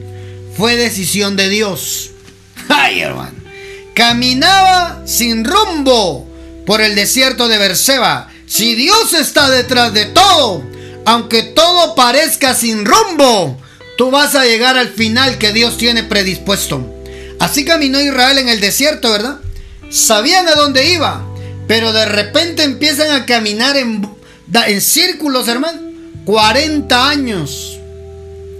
[0.56, 2.10] fue decisión de Dios.
[2.68, 3.42] Ay, hermano.
[3.94, 6.28] Caminaba sin rumbo
[6.66, 8.28] por el desierto de Berseba.
[8.46, 10.62] Si Dios está detrás de todo,
[11.04, 13.61] aunque todo parezca sin rumbo,
[14.02, 16.92] tú vas a llegar al final que Dios tiene predispuesto.
[17.38, 19.38] Así caminó Israel en el desierto, ¿verdad?
[19.90, 21.24] Sabían a dónde iba,
[21.68, 24.04] pero de repente empiezan a caminar en
[24.66, 25.80] en círculos, hermano.
[26.24, 27.78] 40 años.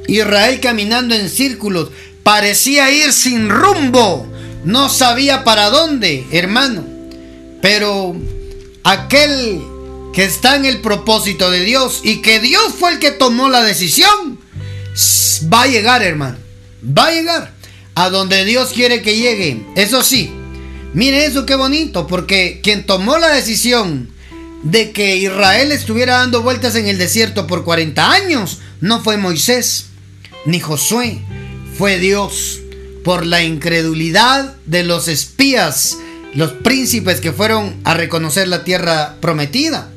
[0.06, 1.88] Israel caminando en círculos.
[2.22, 4.28] Parecía ir sin rumbo.
[4.64, 6.84] No sabía para dónde, hermano.
[7.60, 8.14] Pero
[8.84, 9.60] aquel
[10.14, 13.64] que está en el propósito de Dios y que Dios fue el que tomó la
[13.64, 14.38] decisión,
[15.52, 16.38] va a llegar, hermano.
[16.86, 17.52] Va a llegar
[17.94, 19.64] a donde Dios quiere que llegue.
[19.76, 20.30] Eso sí,
[20.94, 24.10] mire eso qué bonito, porque quien tomó la decisión
[24.62, 29.86] de que Israel estuviera dando vueltas en el desierto por 40 años no fue Moisés
[30.44, 31.20] ni Josué,
[31.76, 32.60] fue Dios
[33.04, 35.98] por la incredulidad de los espías,
[36.34, 39.90] los príncipes que fueron a reconocer la tierra prometida.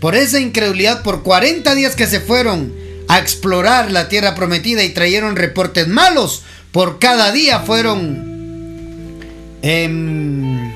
[0.00, 2.72] Por esa incredulidad, por 40 días que se fueron
[3.10, 9.18] a explorar la tierra prometida y trajeron reportes malos, por cada día fueron...
[9.62, 10.72] Em,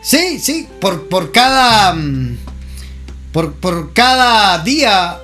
[0.00, 1.92] sí, sí, por, por cada...
[1.92, 2.38] Mm,
[3.32, 5.18] por, cada día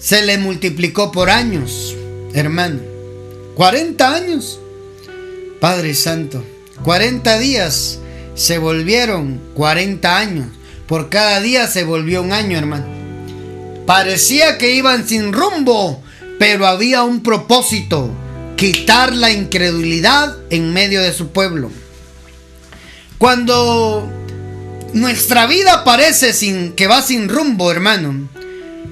[0.00, 1.94] se le multiplicó por años,
[2.34, 2.80] hermano.
[3.54, 4.58] 40 años.
[5.60, 6.42] Padre Santo,
[6.82, 8.00] 40 días
[8.34, 10.48] se volvieron 40 años.
[10.88, 13.01] Por cada día se volvió un año, hermano.
[13.86, 16.02] Parecía que iban sin rumbo,
[16.38, 18.10] pero había un propósito,
[18.56, 21.70] quitar la incredulidad en medio de su pueblo.
[23.18, 24.08] Cuando
[24.92, 28.28] nuestra vida parece sin, que va sin rumbo, hermano.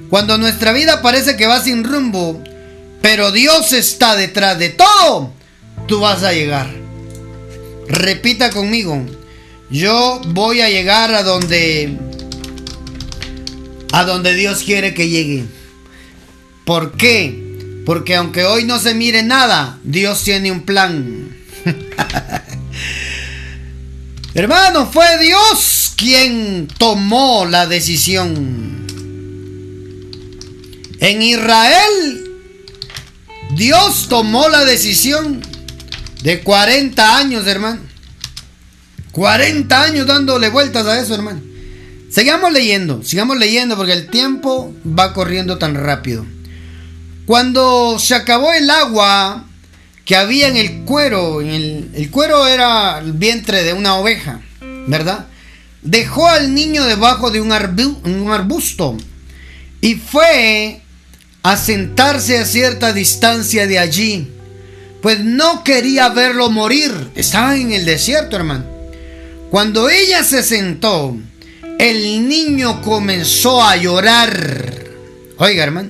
[0.08, 2.42] Cuando nuestra vida parece que va sin rumbo,
[3.02, 5.32] pero Dios está detrás de todo,
[5.86, 6.68] tú vas a llegar.
[7.88, 9.04] Repita conmigo.
[9.70, 11.96] Yo voy a llegar a donde
[13.92, 15.44] a donde Dios quiere que llegue.
[16.64, 17.82] ¿Por qué?
[17.84, 21.36] Porque aunque hoy no se mire nada, Dios tiene un plan.
[24.34, 28.86] Hermano, fue Dios quien tomó la decisión.
[31.00, 32.30] En Israel
[33.54, 35.42] Dios tomó la decisión
[36.22, 37.80] de 40 años, hermano.
[39.12, 41.40] 40 años dándole vueltas a eso, hermano.
[42.10, 46.26] Sigamos leyendo, sigamos leyendo porque el tiempo va corriendo tan rápido.
[47.24, 49.44] Cuando se acabó el agua
[50.04, 54.40] que había en el cuero, el, el cuero era el vientre de una oveja,
[54.88, 55.26] ¿verdad?
[55.82, 58.96] Dejó al niño debajo de un, un arbusto
[59.80, 60.80] y fue
[61.44, 64.28] a sentarse a cierta distancia de allí,
[65.00, 66.92] pues no quería verlo morir.
[67.14, 68.64] Estaba en el desierto, hermano.
[69.50, 71.16] Cuando ella se sentó,
[71.80, 74.84] el niño comenzó a llorar.
[75.38, 75.88] Oiga, hermano.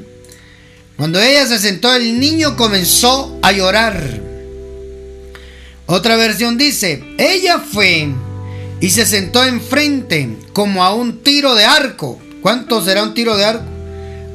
[0.97, 4.21] Cuando ella se sentó, el niño comenzó a llorar.
[5.87, 8.09] Otra versión dice, ella fue
[8.81, 12.21] y se sentó enfrente como a un tiro de arco.
[12.41, 13.65] ¿Cuánto será un tiro de arco?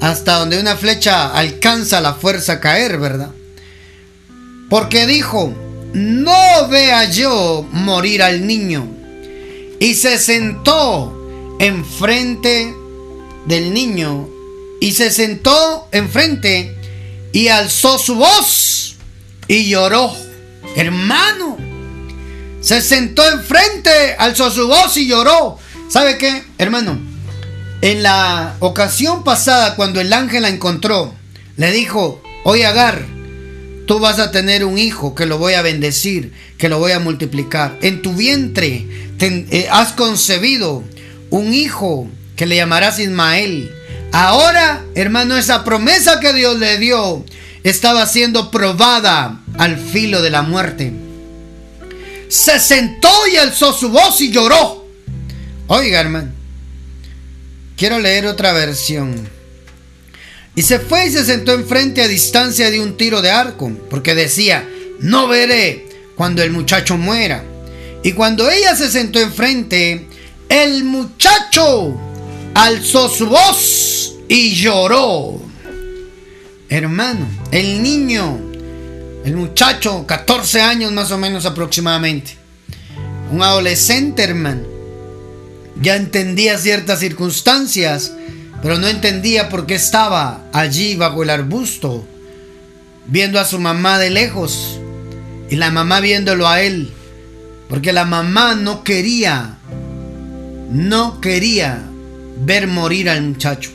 [0.02, 3.30] Hasta donde una flecha alcanza la fuerza a caer, ¿verdad?
[4.70, 5.56] Porque dijo,
[5.94, 8.90] no vea yo morir al niño.
[9.80, 11.25] Y se sentó
[11.60, 12.74] enfrente
[13.46, 14.28] del niño
[14.82, 16.76] y se sentó enfrente
[17.32, 18.96] y alzó su voz
[19.48, 20.12] y lloró.
[20.76, 21.58] Hermano,
[22.62, 25.58] se sentó enfrente, alzó su voz y lloró.
[25.90, 27.00] ¿Sabe qué, hermano?
[27.82, 31.14] En la ocasión pasada, cuando el ángel la encontró,
[31.58, 33.06] le dijo, oye Agar,
[33.86, 37.00] tú vas a tener un hijo que lo voy a bendecir, que lo voy a
[37.00, 37.78] multiplicar.
[37.82, 38.88] En tu vientre
[39.20, 40.84] eh, has concebido
[41.30, 43.72] un hijo que le llamarás Ismael
[44.18, 47.26] Ahora, hermano, esa promesa que Dios le dio
[47.64, 50.94] estaba siendo probada al filo de la muerte.
[52.30, 54.88] Se sentó y alzó su voz y lloró.
[55.68, 56.32] Oiga, hermano,
[57.76, 59.28] quiero leer otra versión.
[60.56, 64.16] Y se fue y se sentó enfrente a distancia de un tiro de arco, porque
[64.16, 64.66] decía,
[65.02, 67.44] no veré cuando el muchacho muera.
[68.02, 70.08] Y cuando ella se sentó enfrente,
[70.50, 71.96] el muchacho
[72.54, 75.42] alzó su voz y lloró.
[76.70, 78.40] Hermano, el niño,
[79.24, 82.38] el muchacho, 14 años más o menos aproximadamente,
[83.32, 84.64] un adolescente, hermano,
[85.82, 88.14] ya entendía ciertas circunstancias,
[88.62, 92.06] pero no entendía por qué estaba allí bajo el arbusto,
[93.08, 94.80] viendo a su mamá de lejos
[95.50, 96.92] y la mamá viéndolo a él,
[97.70, 99.58] porque la mamá no quería,
[100.70, 101.84] no quería
[102.46, 103.72] ver morir al muchacho.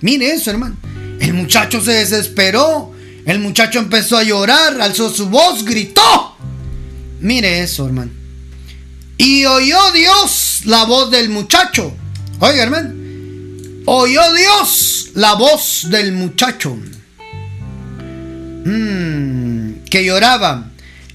[0.00, 0.76] Mire eso, hermano.
[1.20, 2.92] El muchacho se desesperó.
[3.26, 6.36] El muchacho empezó a llorar, alzó su voz, gritó.
[7.20, 8.10] Mire eso, hermano.
[9.18, 11.94] Y oyó Dios la voz del muchacho.
[12.38, 12.94] Oiga, hermano.
[13.84, 16.78] Oyó Dios la voz del muchacho.
[18.64, 20.70] Mm, que lloraba.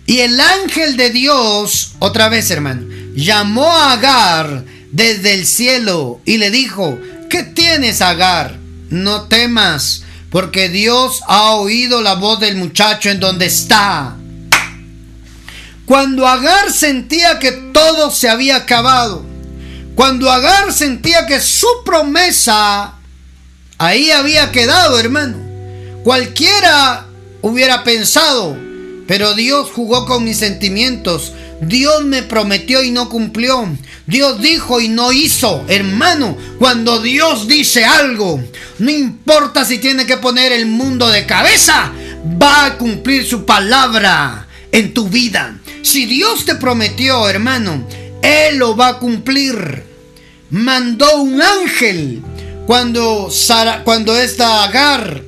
[0.05, 4.65] Y el ángel de Dios, otra vez, hermano, llamó a Agar
[4.95, 6.97] desde el cielo y le dijo,
[7.29, 8.57] ¿qué tienes, Agar?
[8.89, 14.15] No temas, porque Dios ha oído la voz del muchacho en donde está.
[15.85, 19.25] Cuando Agar sentía que todo se había acabado,
[19.95, 22.93] cuando Agar sentía que su promesa
[23.77, 25.37] ahí había quedado, hermano,
[26.05, 27.05] cualquiera
[27.41, 28.57] hubiera pensado,
[29.07, 33.67] pero Dios jugó con mis sentimientos, Dios me prometió y no cumplió.
[34.07, 35.63] Dios dijo y no hizo.
[35.67, 38.43] Hermano, cuando Dios dice algo,
[38.79, 41.91] no importa si tiene que poner el mundo de cabeza,
[42.41, 45.57] va a cumplir su palabra en tu vida.
[45.81, 47.87] Si Dios te prometió, hermano,
[48.21, 49.83] Él lo va a cumplir.
[50.49, 52.21] Mandó un ángel
[52.65, 55.21] cuando, Sara, cuando esta Agar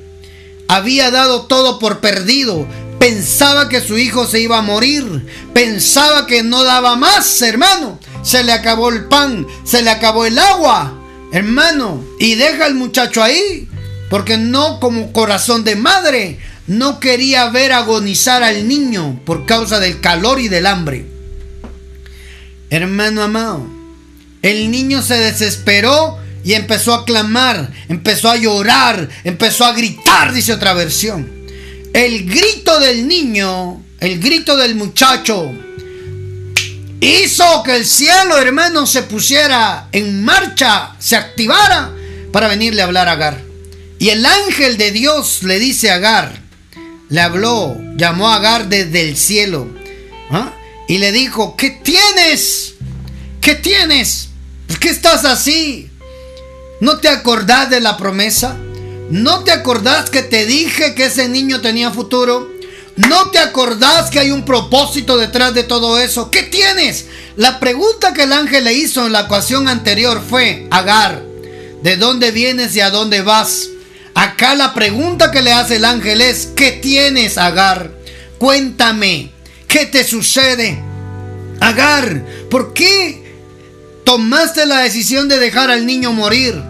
[0.68, 2.66] había dado todo por perdido
[2.98, 5.26] Pensaba que su hijo se iba a morir.
[5.52, 8.00] Pensaba que no daba más, hermano.
[8.22, 10.98] Se le acabó el pan, se le acabó el agua,
[11.32, 12.04] hermano.
[12.18, 13.68] Y deja al muchacho ahí.
[14.10, 16.38] Porque no como corazón de madre.
[16.66, 21.06] No quería ver agonizar al niño por causa del calor y del hambre.
[22.68, 23.66] Hermano amado,
[24.42, 30.52] el niño se desesperó y empezó a clamar, empezó a llorar, empezó a gritar, dice
[30.52, 31.37] otra versión.
[31.98, 35.52] El grito del niño, el grito del muchacho,
[37.00, 41.90] hizo que el cielo, hermano, se pusiera en marcha, se activara
[42.32, 43.42] para venirle a hablar a Agar.
[43.98, 46.40] Y el ángel de Dios le dice a Agar,
[47.08, 49.68] le habló, llamó a Agar desde el cielo
[50.30, 50.54] ¿ah?
[50.86, 52.74] y le dijo, ¿qué tienes?
[53.40, 54.28] ¿Qué tienes?
[54.68, 55.90] ¿Por qué estás así?
[56.80, 58.56] ¿No te acordás de la promesa?
[59.10, 62.50] ¿No te acordás que te dije que ese niño tenía futuro?
[62.96, 66.30] ¿No te acordás que hay un propósito detrás de todo eso?
[66.30, 67.06] ¿Qué tienes?
[67.36, 71.22] La pregunta que el ángel le hizo en la ecuación anterior fue, Agar,
[71.82, 73.68] ¿de dónde vienes y a dónde vas?
[74.14, 77.92] Acá la pregunta que le hace el ángel es, ¿qué tienes, Agar?
[78.36, 79.30] Cuéntame,
[79.68, 80.82] ¿qué te sucede?
[81.60, 83.38] Agar, ¿por qué
[84.04, 86.62] tomaste la decisión de dejar al niño morir?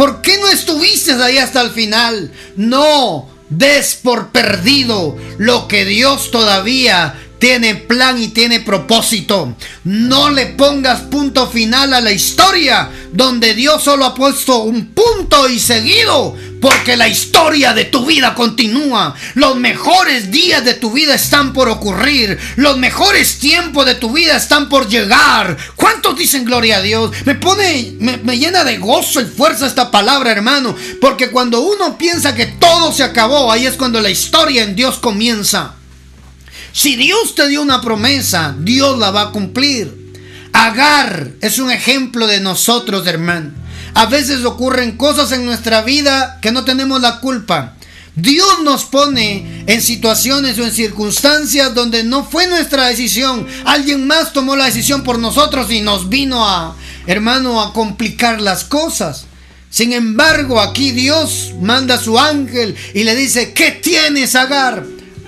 [0.00, 2.32] ¿Por qué no estuviste ahí hasta el final?
[2.56, 9.56] No des por perdido lo que Dios todavía tiene plan y tiene propósito.
[9.84, 15.48] No le pongas punto final a la historia donde Dios solo ha puesto un punto
[15.48, 16.36] y seguido.
[16.60, 19.14] Porque la historia de tu vida continúa.
[19.34, 22.38] Los mejores días de tu vida están por ocurrir.
[22.56, 25.56] Los mejores tiempos de tu vida están por llegar.
[25.74, 27.12] ¿Cuántos dicen gloria a Dios?
[27.24, 30.76] Me pone, me, llena de gozo y fuerza esta palabra, hermano.
[31.00, 34.98] Porque cuando uno piensa que todo se acabó, ahí es cuando la historia en Dios
[34.98, 35.79] comienza.
[36.72, 40.12] Si Dios te dio una promesa, Dios la va a cumplir.
[40.52, 43.52] Agar es un ejemplo de nosotros, hermano.
[43.94, 47.76] A veces ocurren cosas en nuestra vida que no tenemos la culpa.
[48.14, 53.46] Dios nos pone en situaciones o en circunstancias donde no fue nuestra decisión.
[53.64, 58.64] Alguien más tomó la decisión por nosotros y nos vino a, hermano, a complicar las
[58.64, 59.26] cosas.
[59.70, 64.84] Sin embargo, aquí Dios manda a su ángel y le dice, ¿qué tienes, Agar?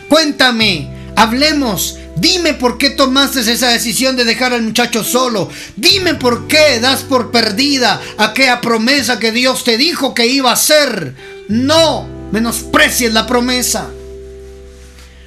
[0.08, 0.90] Cuéntame,
[1.22, 1.98] Hablemos.
[2.16, 5.48] Dime por qué tomaste esa decisión de dejar al muchacho solo.
[5.76, 10.54] Dime por qué das por perdida aquella promesa que Dios te dijo que iba a
[10.54, 11.14] hacer.
[11.46, 13.88] No menosprecies la promesa.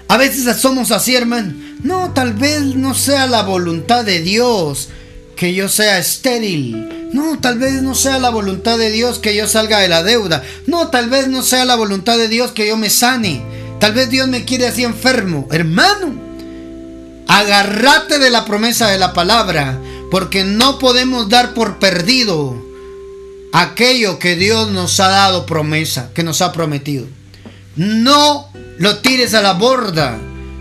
[0.10, 1.54] A veces somos así, hermano.
[1.82, 4.90] No, tal vez no sea la voluntad de Dios
[5.38, 7.10] que yo sea estéril.
[7.14, 10.44] No, tal vez no sea la voluntad de Dios que yo salga de la deuda.
[10.68, 13.65] No, tal vez no sea la voluntad de Dios que yo me sane.
[13.86, 15.48] Tal vez Dios me quiere así enfermo.
[15.52, 16.20] Hermano,
[17.28, 19.80] agárrate de la promesa de la palabra,
[20.10, 22.66] porque no podemos dar por perdido
[23.54, 27.06] aquello que Dios nos ha dado promesa, que nos ha prometido.
[27.76, 30.18] No lo tires a la borda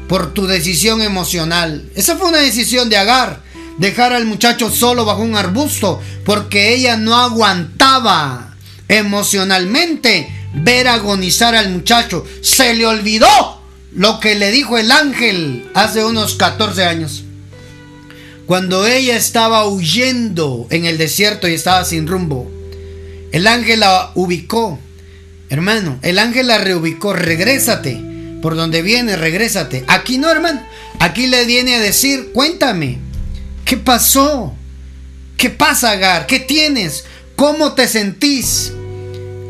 [0.06, 1.88] por tu decisión emocional.
[1.94, 3.40] Esa fue una decisión de Agar,
[3.78, 8.54] dejar al muchacho solo bajo un arbusto, porque ella no aguantaba
[8.88, 12.24] emocionalmente ver agonizar al muchacho.
[12.40, 13.60] Se le olvidó
[13.92, 17.24] lo que le dijo el ángel hace unos 14 años.
[18.46, 22.50] Cuando ella estaba huyendo en el desierto y estaba sin rumbo,
[23.32, 24.78] el ángel la ubicó.
[25.48, 27.12] Hermano, el ángel la reubicó.
[27.12, 28.00] Regrésate.
[28.42, 29.84] Por donde viene, regrésate.
[29.86, 30.62] Aquí no, hermano.
[30.98, 32.98] Aquí le viene a decir, cuéntame.
[33.64, 34.54] ¿Qué pasó?
[35.38, 36.26] ¿Qué pasa, Agar?
[36.26, 37.04] ¿Qué tienes?
[37.36, 38.72] ¿Cómo te sentís?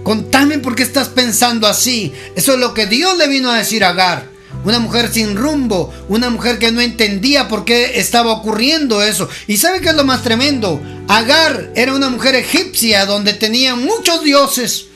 [0.05, 2.13] Contame por qué estás pensando así.
[2.37, 4.29] Eso es lo que Dios le vino a decir a Agar.
[4.65, 9.29] Una mujer sin rumbo, una mujer que no entendía por qué estaba ocurriendo eso.
[9.47, 10.81] ¿Y sabe qué es lo más tremendo?
[11.09, 14.87] Agar era una mujer egipcia donde tenía muchos dioses.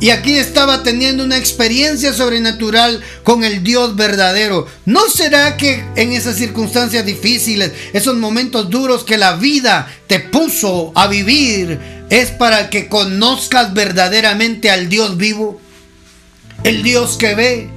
[0.00, 4.66] Y aquí estaba teniendo una experiencia sobrenatural con el Dios verdadero.
[4.86, 10.92] ¿No será que en esas circunstancias difíciles, esos momentos duros que la vida te puso
[10.94, 15.60] a vivir, es para que conozcas verdaderamente al Dios vivo?
[16.64, 17.70] El Dios que ve,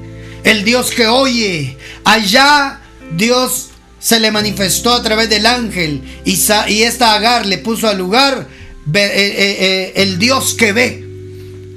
[0.43, 1.77] el Dios que oye.
[2.03, 2.81] Allá
[3.15, 3.69] Dios
[3.99, 6.33] se le manifestó a través del ángel y,
[6.81, 8.47] esta Agar le puso al lugar
[8.93, 11.03] eh, eh, eh, el Dios que ve.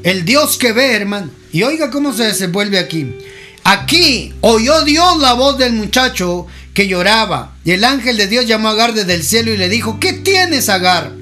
[0.02, 1.30] El Dios que ve, hermano.
[1.52, 3.14] Y oiga cómo se desenvuelve aquí.
[3.64, 7.54] Aquí oyó Dios la voz del muchacho que lloraba.
[7.64, 10.12] Y el ángel de Dios llamó a Agar desde el cielo y le dijo, ¿qué
[10.12, 11.12] tienes, Agar?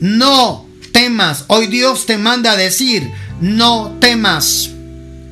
[0.00, 0.67] No
[1.46, 3.08] Hoy Dios te manda a decir,
[3.40, 4.70] no temas.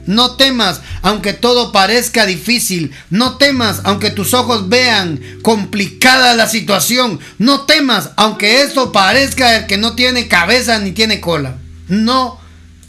[0.07, 2.93] No temas, aunque todo parezca difícil.
[3.11, 7.19] No temas, aunque tus ojos vean complicada la situación.
[7.39, 11.57] No temas, aunque esto parezca que no tiene cabeza ni tiene cola.
[11.89, 12.39] No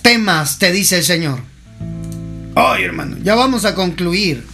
[0.03, 1.39] temas, te dice el Señor.
[2.53, 4.45] Ay, hermano, ya vamos a concluir.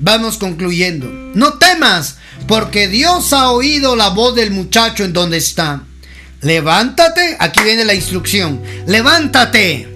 [0.00, 1.06] Vamos concluyendo.
[1.34, 2.16] No temas,
[2.48, 5.84] porque Dios ha oído la voz del muchacho en donde está.
[6.40, 8.62] Levántate, aquí viene la instrucción.
[8.86, 9.88] Levántate,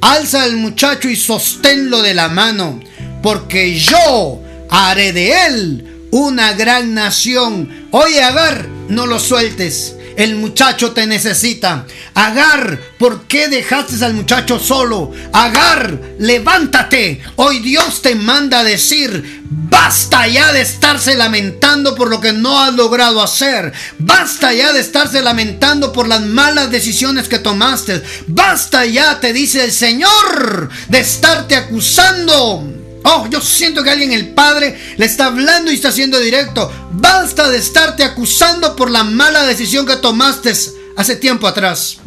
[0.00, 2.80] alza al muchacho y sosténlo de la mano,
[3.22, 7.88] porque yo haré de él una gran nación.
[7.92, 9.94] Oye, Agar, no lo sueltes.
[10.22, 11.86] El muchacho te necesita.
[12.14, 15.12] Agar, ¿por qué dejaste al muchacho solo?
[15.32, 17.22] Agar, levántate.
[17.36, 22.60] Hoy Dios te manda a decir, basta ya de estarse lamentando por lo que no
[22.60, 23.72] has logrado hacer.
[23.98, 28.02] Basta ya de estarse lamentando por las malas decisiones que tomaste.
[28.26, 34.34] Basta ya, te dice el Señor, de estarte acusando Oh, yo siento que alguien, el
[34.34, 36.70] Padre, le está hablando y está haciendo directo.
[36.92, 40.52] Basta de estarte acusando por la mala decisión que tomaste
[40.96, 41.98] hace tiempo atrás.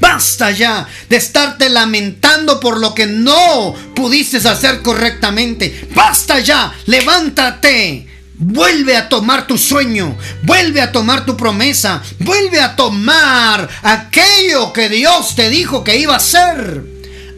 [0.00, 5.88] Basta ya de estarte lamentando por lo que no pudiste hacer correctamente.
[5.94, 8.06] Basta ya, levántate.
[8.38, 14.90] Vuelve a tomar tu sueño, vuelve a tomar tu promesa, vuelve a tomar aquello que
[14.90, 16.84] Dios te dijo que iba a hacer.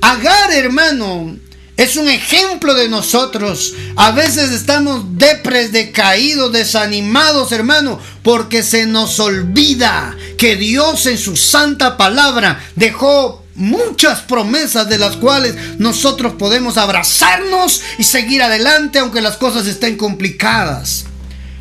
[0.01, 1.37] Agar, hermano,
[1.79, 3.73] es un ejemplo de nosotros.
[3.95, 11.37] A veces estamos depres, decaídos, desanimados, hermano, porque se nos olvida que Dios en su
[11.37, 19.21] santa palabra dejó muchas promesas de las cuales nosotros podemos abrazarnos y seguir adelante aunque
[19.21, 21.05] las cosas estén complicadas.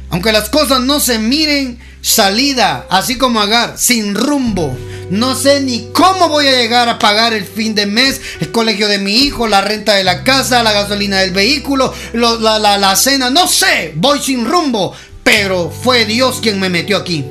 [0.10, 4.78] Aunque las cosas no se miren salida, así como Agar, sin rumbo.
[5.10, 8.88] No sé ni cómo voy a llegar a pagar el fin de mes, el colegio
[8.88, 13.30] de mi hijo, la renta de la casa, la gasolina del vehículo, la, la cena.
[13.30, 14.94] No sé, voy sin rumbo.
[15.24, 17.26] Pero fue Dios quien me metió aquí.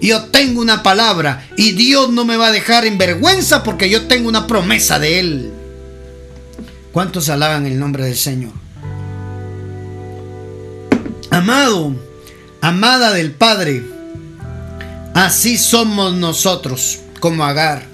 [0.00, 4.06] Yo tengo una palabra y Dios no me va a dejar en vergüenza porque yo
[4.06, 5.52] tengo una promesa de Él.
[6.92, 8.52] ¿Cuántos alaban el nombre del Señor?
[11.30, 11.94] Amado,
[12.60, 13.82] amada del Padre,
[15.14, 17.86] así somos nosotros como Agar.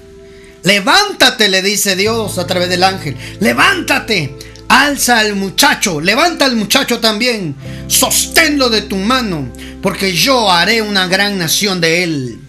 [0.63, 3.15] Levántate, le dice Dios a través del ángel.
[3.39, 4.35] Levántate,
[4.67, 7.55] alza al muchacho, levanta al muchacho también.
[7.87, 9.47] Sosténlo de tu mano,
[9.81, 12.39] porque yo haré una gran nación de él.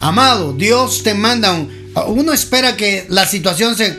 [0.00, 1.86] Amado, Dios te manda un...
[2.08, 3.96] Uno espera que la situación se,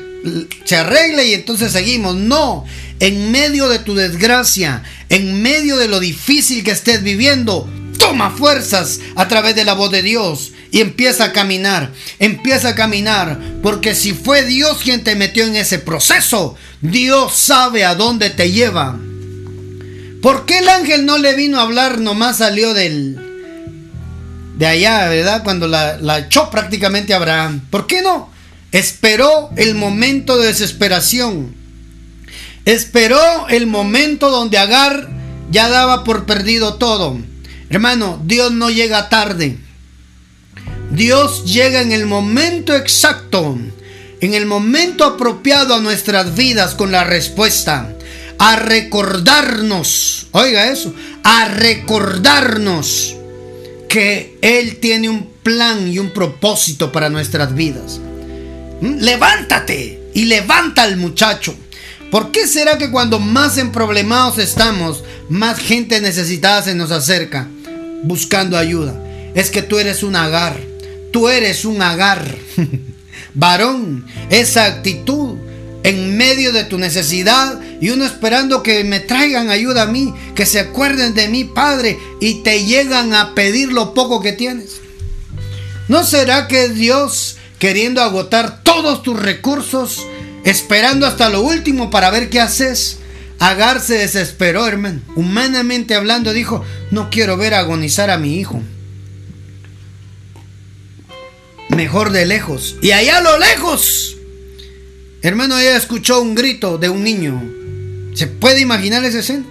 [0.66, 2.16] se arregle y entonces seguimos.
[2.16, 2.66] No,
[3.00, 9.00] en medio de tu desgracia, en medio de lo difícil que estés viviendo, toma fuerzas
[9.16, 13.96] a través de la voz de Dios y empieza a caminar, empieza a caminar, porque
[13.96, 18.98] si fue Dios quien te metió en ese proceso, Dios sabe a dónde te lleva.
[20.22, 23.28] ¿Por qué el ángel no le vino a hablar, nomás salió del
[24.58, 25.44] de allá, ¿verdad?
[25.44, 27.62] Cuando la, la echó prácticamente Abraham.
[27.70, 28.30] ¿Por qué no?
[28.72, 31.56] Esperó el momento de desesperación.
[32.68, 35.08] Esperó el momento donde Agar
[35.50, 37.18] ya daba por perdido todo.
[37.70, 39.58] Hermano, Dios no llega tarde.
[40.92, 43.58] Dios llega en el momento exacto,
[44.20, 47.96] en el momento apropiado a nuestras vidas con la respuesta.
[48.38, 50.94] A recordarnos, oiga eso,
[51.24, 53.16] a recordarnos
[53.88, 58.02] que Él tiene un plan y un propósito para nuestras vidas.
[58.82, 58.98] ¿Mm?
[59.00, 61.56] Levántate y levanta al muchacho.
[62.12, 67.48] ¿Por qué será que cuando más emproblemados estamos, más gente necesitada se nos acerca
[68.04, 68.96] buscando ayuda?
[69.36, 70.58] Es que tú eres un agar
[71.12, 72.24] tú eres un agar.
[73.34, 75.36] Varón, esa actitud
[75.84, 80.46] en medio de tu necesidad y uno esperando que me traigan ayuda a mí, que
[80.46, 84.82] se acuerden de mi Padre y te llegan a pedir lo poco que tienes.
[85.88, 90.06] ¿No será que Dios, queriendo agotar todos tus recursos,
[90.44, 93.00] esperando hasta lo último para ver qué haces?
[93.40, 95.02] Agar se desesperó, hermano.
[95.16, 98.62] Humanamente hablando, dijo, no quiero ver agonizar a mi hijo
[101.78, 102.76] mejor de lejos.
[102.82, 104.18] Y allá a lo lejos,
[105.22, 107.42] hermano, ella escuchó un grito de un niño.
[108.16, 109.46] ¿Se puede imaginar ese escena?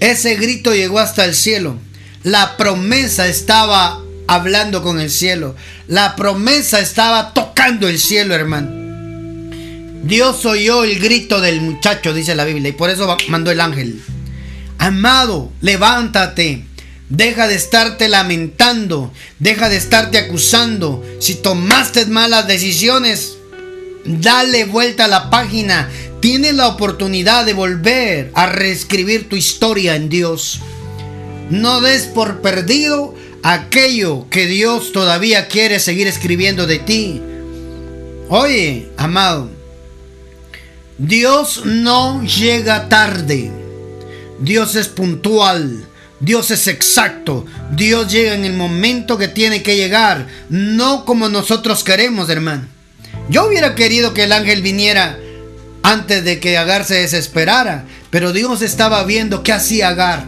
[0.00, 1.78] Ese grito llegó hasta el cielo.
[2.22, 5.54] La promesa estaba hablando con el cielo.
[5.86, 8.83] La promesa estaba tocando el cielo, hermano.
[10.04, 14.00] Dios oyó el grito del muchacho, dice la Biblia, y por eso mandó el ángel.
[14.78, 16.64] Amado, levántate
[17.08, 21.04] Deja de estarte lamentando, deja de estarte acusando.
[21.20, 23.36] Si tomaste malas decisiones,
[24.06, 25.90] dale vuelta a la página.
[26.20, 30.60] Tienes la oportunidad de volver a reescribir tu historia en Dios.
[31.50, 37.20] No des por perdido aquello que Dios todavía quiere seguir escribiendo de ti.
[38.30, 39.50] Oye, amado,
[40.98, 43.50] Dios no llega tarde.
[44.38, 45.84] Dios es puntual.
[46.20, 47.46] Dios es exacto.
[47.72, 50.28] Dios llega en el momento que tiene que llegar.
[50.48, 52.66] No como nosotros queremos, hermano.
[53.28, 55.18] Yo hubiera querido que el ángel viniera
[55.82, 57.86] antes de que Agar se desesperara.
[58.10, 60.24] Pero Dios estaba viendo qué hacía Agar.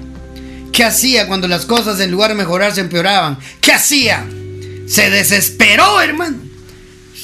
[0.72, 3.38] ¿Qué hacía cuando las cosas en lugar de mejorar se empeoraban?
[3.60, 4.26] ¿Qué hacía?
[4.88, 6.45] Se desesperó, hermano.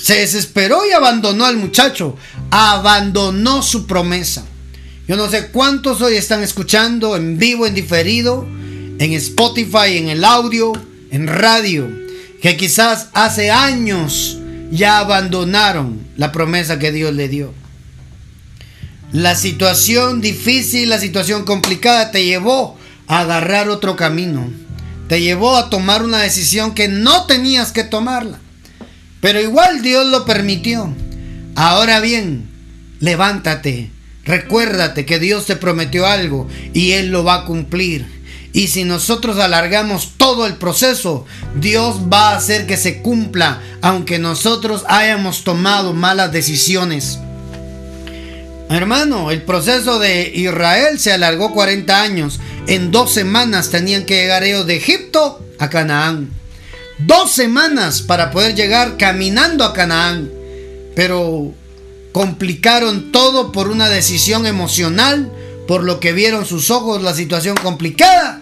[0.02, 2.16] Se desesperó y abandonó al muchacho.
[2.50, 4.44] Abandonó su promesa.
[5.06, 8.44] Yo no sé cuántos hoy están escuchando en vivo, en diferido,
[8.98, 10.72] en Spotify, en el audio,
[11.12, 11.88] en radio,
[12.40, 14.38] que quizás hace años
[14.72, 17.54] ya abandonaron la promesa que Dios le dio.
[19.12, 22.76] La situación difícil, la situación complicada te llevó
[23.06, 24.50] a agarrar otro camino.
[25.08, 28.40] Te llevó a tomar una decisión que no tenías que tomarla.
[29.22, 30.92] Pero igual Dios lo permitió.
[31.54, 32.50] Ahora bien,
[32.98, 33.92] levántate.
[34.24, 38.04] Recuérdate que Dios te prometió algo y Él lo va a cumplir.
[38.52, 44.18] Y si nosotros alargamos todo el proceso, Dios va a hacer que se cumpla, aunque
[44.18, 47.20] nosotros hayamos tomado malas decisiones.
[48.70, 52.40] Hermano, el proceso de Israel se alargó 40 años.
[52.66, 56.41] En dos semanas tenían que llegar ellos de Egipto a Canaán.
[57.06, 60.30] Dos semanas para poder llegar caminando a Canaán.
[60.94, 61.52] Pero
[62.12, 65.32] complicaron todo por una decisión emocional,
[65.66, 68.40] por lo que vieron sus ojos la situación complicada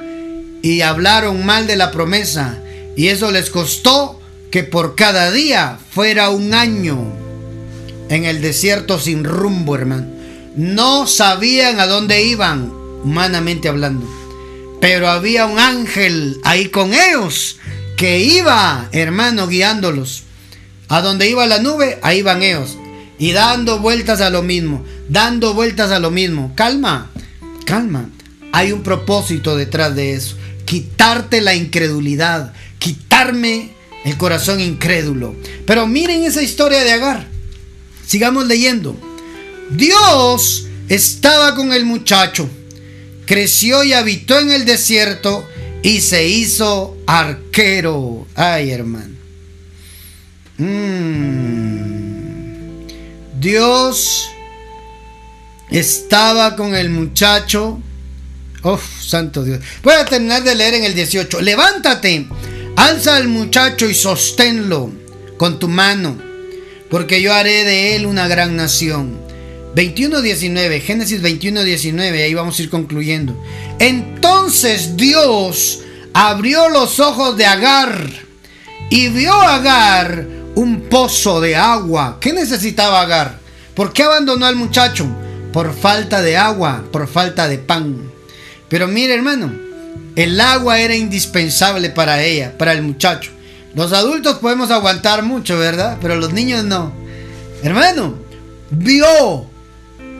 [0.62, 2.58] y hablaron mal de la promesa.
[2.96, 6.98] Y eso les costó que por cada día fuera un año
[8.08, 10.06] en el desierto sin rumbo, hermano.
[10.56, 12.70] No sabían a dónde iban,
[13.04, 14.06] humanamente hablando.
[14.80, 17.58] Pero había un ángel ahí con ellos
[18.00, 20.22] que iba, hermano, guiándolos.
[20.88, 22.78] A donde iba la nube, ahí van ellos.
[23.18, 26.54] Y dando vueltas a lo mismo, dando vueltas a lo mismo.
[26.54, 27.10] Calma,
[27.66, 28.08] calma.
[28.52, 30.34] Hay un propósito detrás de eso.
[30.64, 33.72] Quitarte la incredulidad, quitarme
[34.06, 35.36] el corazón incrédulo.
[35.66, 37.26] Pero miren esa historia de Agar.
[38.06, 38.98] Sigamos leyendo.
[39.68, 42.48] Dios estaba con el muchacho,
[43.26, 45.46] creció y habitó en el desierto
[45.82, 48.26] y se hizo arquero.
[48.34, 49.14] Ay, hermano.
[50.58, 51.90] Mm.
[53.38, 54.30] Dios
[55.70, 57.80] estaba con el muchacho.
[58.62, 59.60] Oh, santo Dios.
[59.82, 61.40] Voy a terminar de leer en el 18.
[61.40, 62.26] Levántate,
[62.76, 64.92] alza al muchacho y sosténlo
[65.38, 66.18] con tu mano,
[66.90, 69.29] porque yo haré de él una gran nación
[69.74, 73.40] 21.19, Génesis 21.19, ahí vamos a ir concluyendo.
[73.78, 78.10] Entonces Dios abrió los ojos de Agar
[78.90, 82.18] y vio a Agar un pozo de agua.
[82.20, 83.38] ¿Qué necesitaba Agar?
[83.74, 85.06] ¿Por qué abandonó al muchacho?
[85.52, 88.10] Por falta de agua, por falta de pan.
[88.68, 89.52] Pero mire hermano,
[90.16, 93.30] el agua era indispensable para ella, para el muchacho.
[93.74, 95.98] Los adultos podemos aguantar mucho, ¿verdad?
[96.02, 96.92] Pero los niños no.
[97.62, 98.16] Hermano,
[98.70, 99.49] vio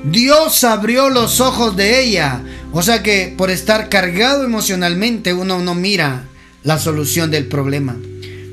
[0.04, 2.42] Dios abrió los ojos de ella.
[2.72, 6.28] O sea que por estar cargado emocionalmente uno no mira
[6.62, 7.96] la solución del problema.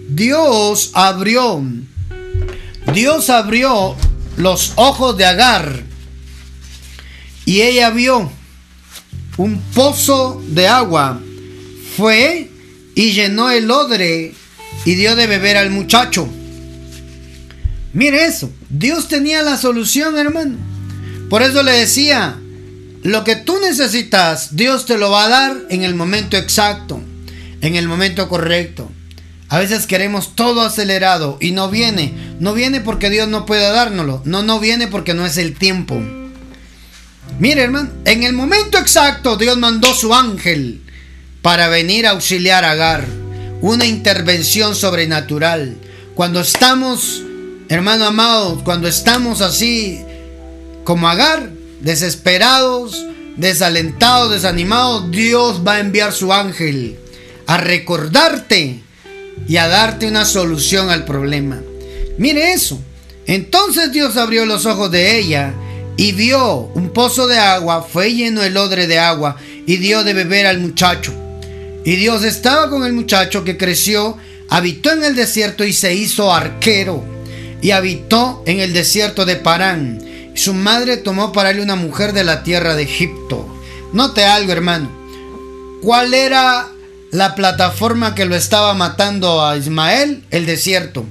[0.10, 1.62] Dios abrió,
[2.94, 3.96] Dios abrió
[4.38, 5.84] los ojos de Agar
[7.46, 8.32] y ella vio
[9.38, 11.22] un pozo de agua.
[11.96, 12.50] Fue
[12.96, 14.34] y llenó el odre
[14.86, 16.28] y dio de beber al muchacho.
[17.94, 20.58] Mire eso, Dios tenía la solución, hermano.
[21.30, 22.38] Por eso le decía,
[23.04, 27.02] lo que tú necesitas, Dios te lo va a dar en el momento exacto,
[27.62, 28.90] en el momento correcto.
[29.50, 32.14] A veces queremos todo acelerado y no viene.
[32.40, 34.22] No viene porque Dios no puede dárnoslo.
[34.26, 36.02] No, no viene porque no es el tiempo.
[37.40, 40.82] Mire, hermano, en el momento exacto Dios mandó su ángel
[41.42, 43.06] para venir a auxiliar a Agar.
[43.62, 45.78] Una intervención sobrenatural.
[46.14, 47.24] Cuando estamos,
[47.70, 50.02] hermano amado, cuando estamos así
[50.88, 51.50] como Agar,
[51.82, 56.98] desesperados, desalentados, desanimados, Dios va a enviar su ángel
[57.46, 58.80] a recordarte
[59.50, 61.62] y a darte una solución al problema.
[62.18, 62.80] Mire eso.
[63.26, 65.54] Entonces Dios abrió los ojos de ella
[65.98, 69.36] y vio un pozo de agua, fue lleno el odre de agua
[69.66, 71.14] y dio de beber al muchacho.
[71.84, 74.16] Y Dios estaba con el muchacho que creció,
[74.50, 77.04] habitó en el desierto y se hizo arquero.
[77.62, 80.08] Y habitó en el desierto de Parán
[80.38, 83.48] su madre tomó para él una mujer de la tierra de Egipto.
[83.94, 84.90] Note algo, hermano.
[85.82, 86.68] ¿Cuál era
[87.12, 90.24] la plataforma que lo estaba matando a Ismael?
[90.30, 91.06] El desierto.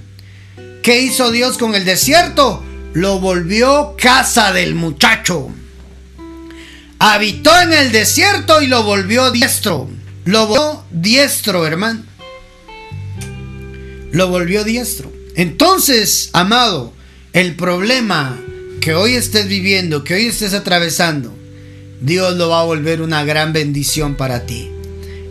[0.82, 2.62] ¿Qué hizo Dios con el desierto?
[2.92, 5.48] Lo volvió casa del muchacho.
[6.98, 9.88] Habitó en el desierto y lo volvió diestro.
[10.24, 12.02] Lo volvió diestro, hermano.
[14.12, 15.12] Lo volvió diestro.
[15.34, 16.92] Entonces, amado,
[17.32, 18.40] el problema
[18.86, 21.34] que hoy estés viviendo, que hoy estés atravesando,
[22.00, 24.70] Dios lo va a volver una gran bendición para ti.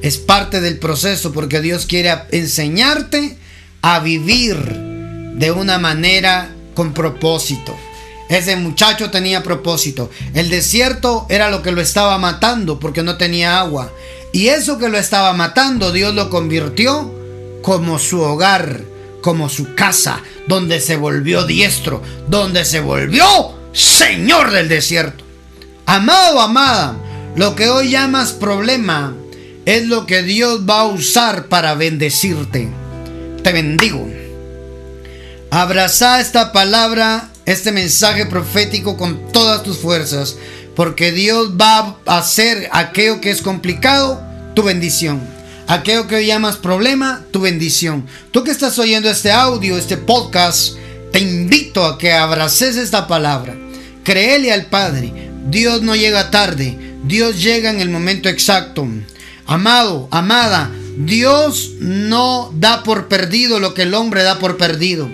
[0.02, 3.38] Es parte del proceso porque Dios quiere enseñarte
[3.82, 7.74] a vivir de una manera con propósito.
[8.28, 10.12] Ese muchacho tenía propósito.
[10.34, 13.90] El desierto era lo que lo estaba matando porque no tenía agua.
[14.34, 17.10] Y eso que lo estaba matando, Dios lo convirtió
[17.62, 18.82] como su hogar,
[19.26, 25.24] como su casa, donde se volvió diestro, donde se volvió Señor del desierto.
[25.88, 26.96] Amado, amada,
[27.36, 29.16] lo que hoy llamas problema
[29.66, 32.70] es lo que Dios va a usar para bendecirte.
[33.42, 34.08] Te bendigo.
[35.50, 40.36] Abraza esta palabra este mensaje profético con todas tus fuerzas,
[40.76, 44.22] porque Dios va a hacer aquello que es complicado,
[44.54, 45.35] tu bendición.
[45.68, 48.06] Aquello que llamas problema, tu bendición.
[48.32, 50.76] Tú que estás oyendo este audio, este podcast,
[51.12, 53.56] te invito a que abraces esta palabra.
[54.04, 55.32] Créele al Padre.
[55.48, 56.78] Dios no llega tarde.
[57.04, 58.88] Dios llega en el momento exacto.
[59.48, 65.10] Amado, amada, Dios no da por perdido lo que el hombre da por perdido.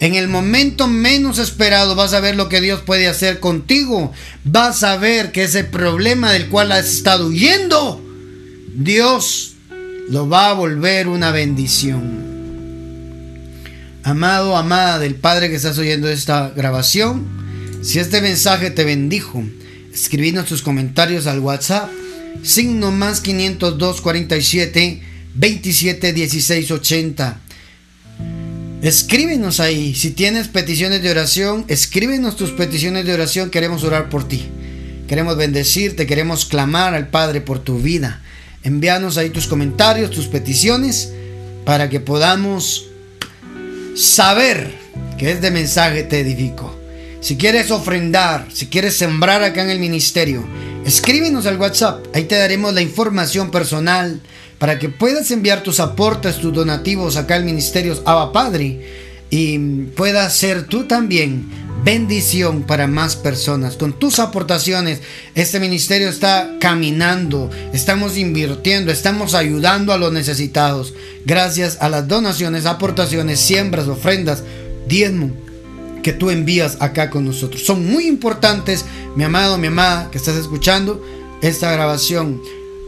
[0.00, 4.12] En el momento menos esperado vas a ver lo que Dios puede hacer contigo.
[4.44, 8.02] Vas a ver que ese problema del cual has estado huyendo,
[8.74, 9.53] Dios
[10.08, 12.34] lo va a volver una bendición.
[14.02, 17.26] Amado, amada del Padre que estás oyendo esta grabación,
[17.82, 19.42] si este mensaje te bendijo,
[19.92, 21.90] escribinos tus comentarios al WhatsApp,
[22.42, 25.02] signo más 502 47
[25.34, 27.40] 27 16 80.
[28.82, 29.94] Escríbenos ahí.
[29.94, 33.48] Si tienes peticiones de oración, escríbenos tus peticiones de oración.
[33.48, 34.44] Queremos orar por ti.
[35.08, 38.22] Queremos bendecirte, queremos clamar al Padre por tu vida.
[38.64, 41.12] Envíanos ahí tus comentarios, tus peticiones,
[41.66, 42.86] para que podamos
[43.94, 44.72] saber
[45.18, 46.74] que este mensaje te edificó.
[47.20, 50.44] Si quieres ofrendar, si quieres sembrar acá en el ministerio,
[50.84, 52.06] escríbenos al WhatsApp.
[52.14, 54.20] Ahí te daremos la información personal
[54.58, 58.80] para que puedas enviar tus aportes, tus donativos acá al Ministerio Abba Padre
[59.30, 59.58] y
[59.96, 61.46] puedas ser tú también
[61.84, 63.76] bendición para más personas.
[63.76, 65.00] Con tus aportaciones,
[65.34, 70.94] este ministerio está caminando, estamos invirtiendo, estamos ayudando a los necesitados.
[71.26, 74.42] Gracias a las donaciones, aportaciones, siembras, ofrendas,
[74.88, 75.30] diezmo
[76.02, 77.62] que tú envías acá con nosotros.
[77.62, 78.84] Son muy importantes,
[79.16, 81.02] mi amado, mi amada, que estás escuchando
[81.42, 82.40] esta grabación.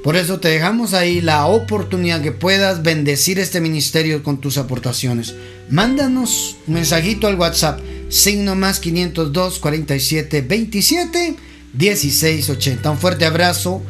[0.03, 5.35] Por eso te dejamos ahí la oportunidad que puedas bendecir este ministerio con tus aportaciones.
[5.69, 11.37] Mándanos un mensajito al WhatsApp, signo más 502 47 27
[11.73, 12.91] 16 80.
[12.91, 13.83] Un fuerte abrazo.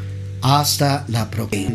[0.42, 1.70] Hasta la próxima.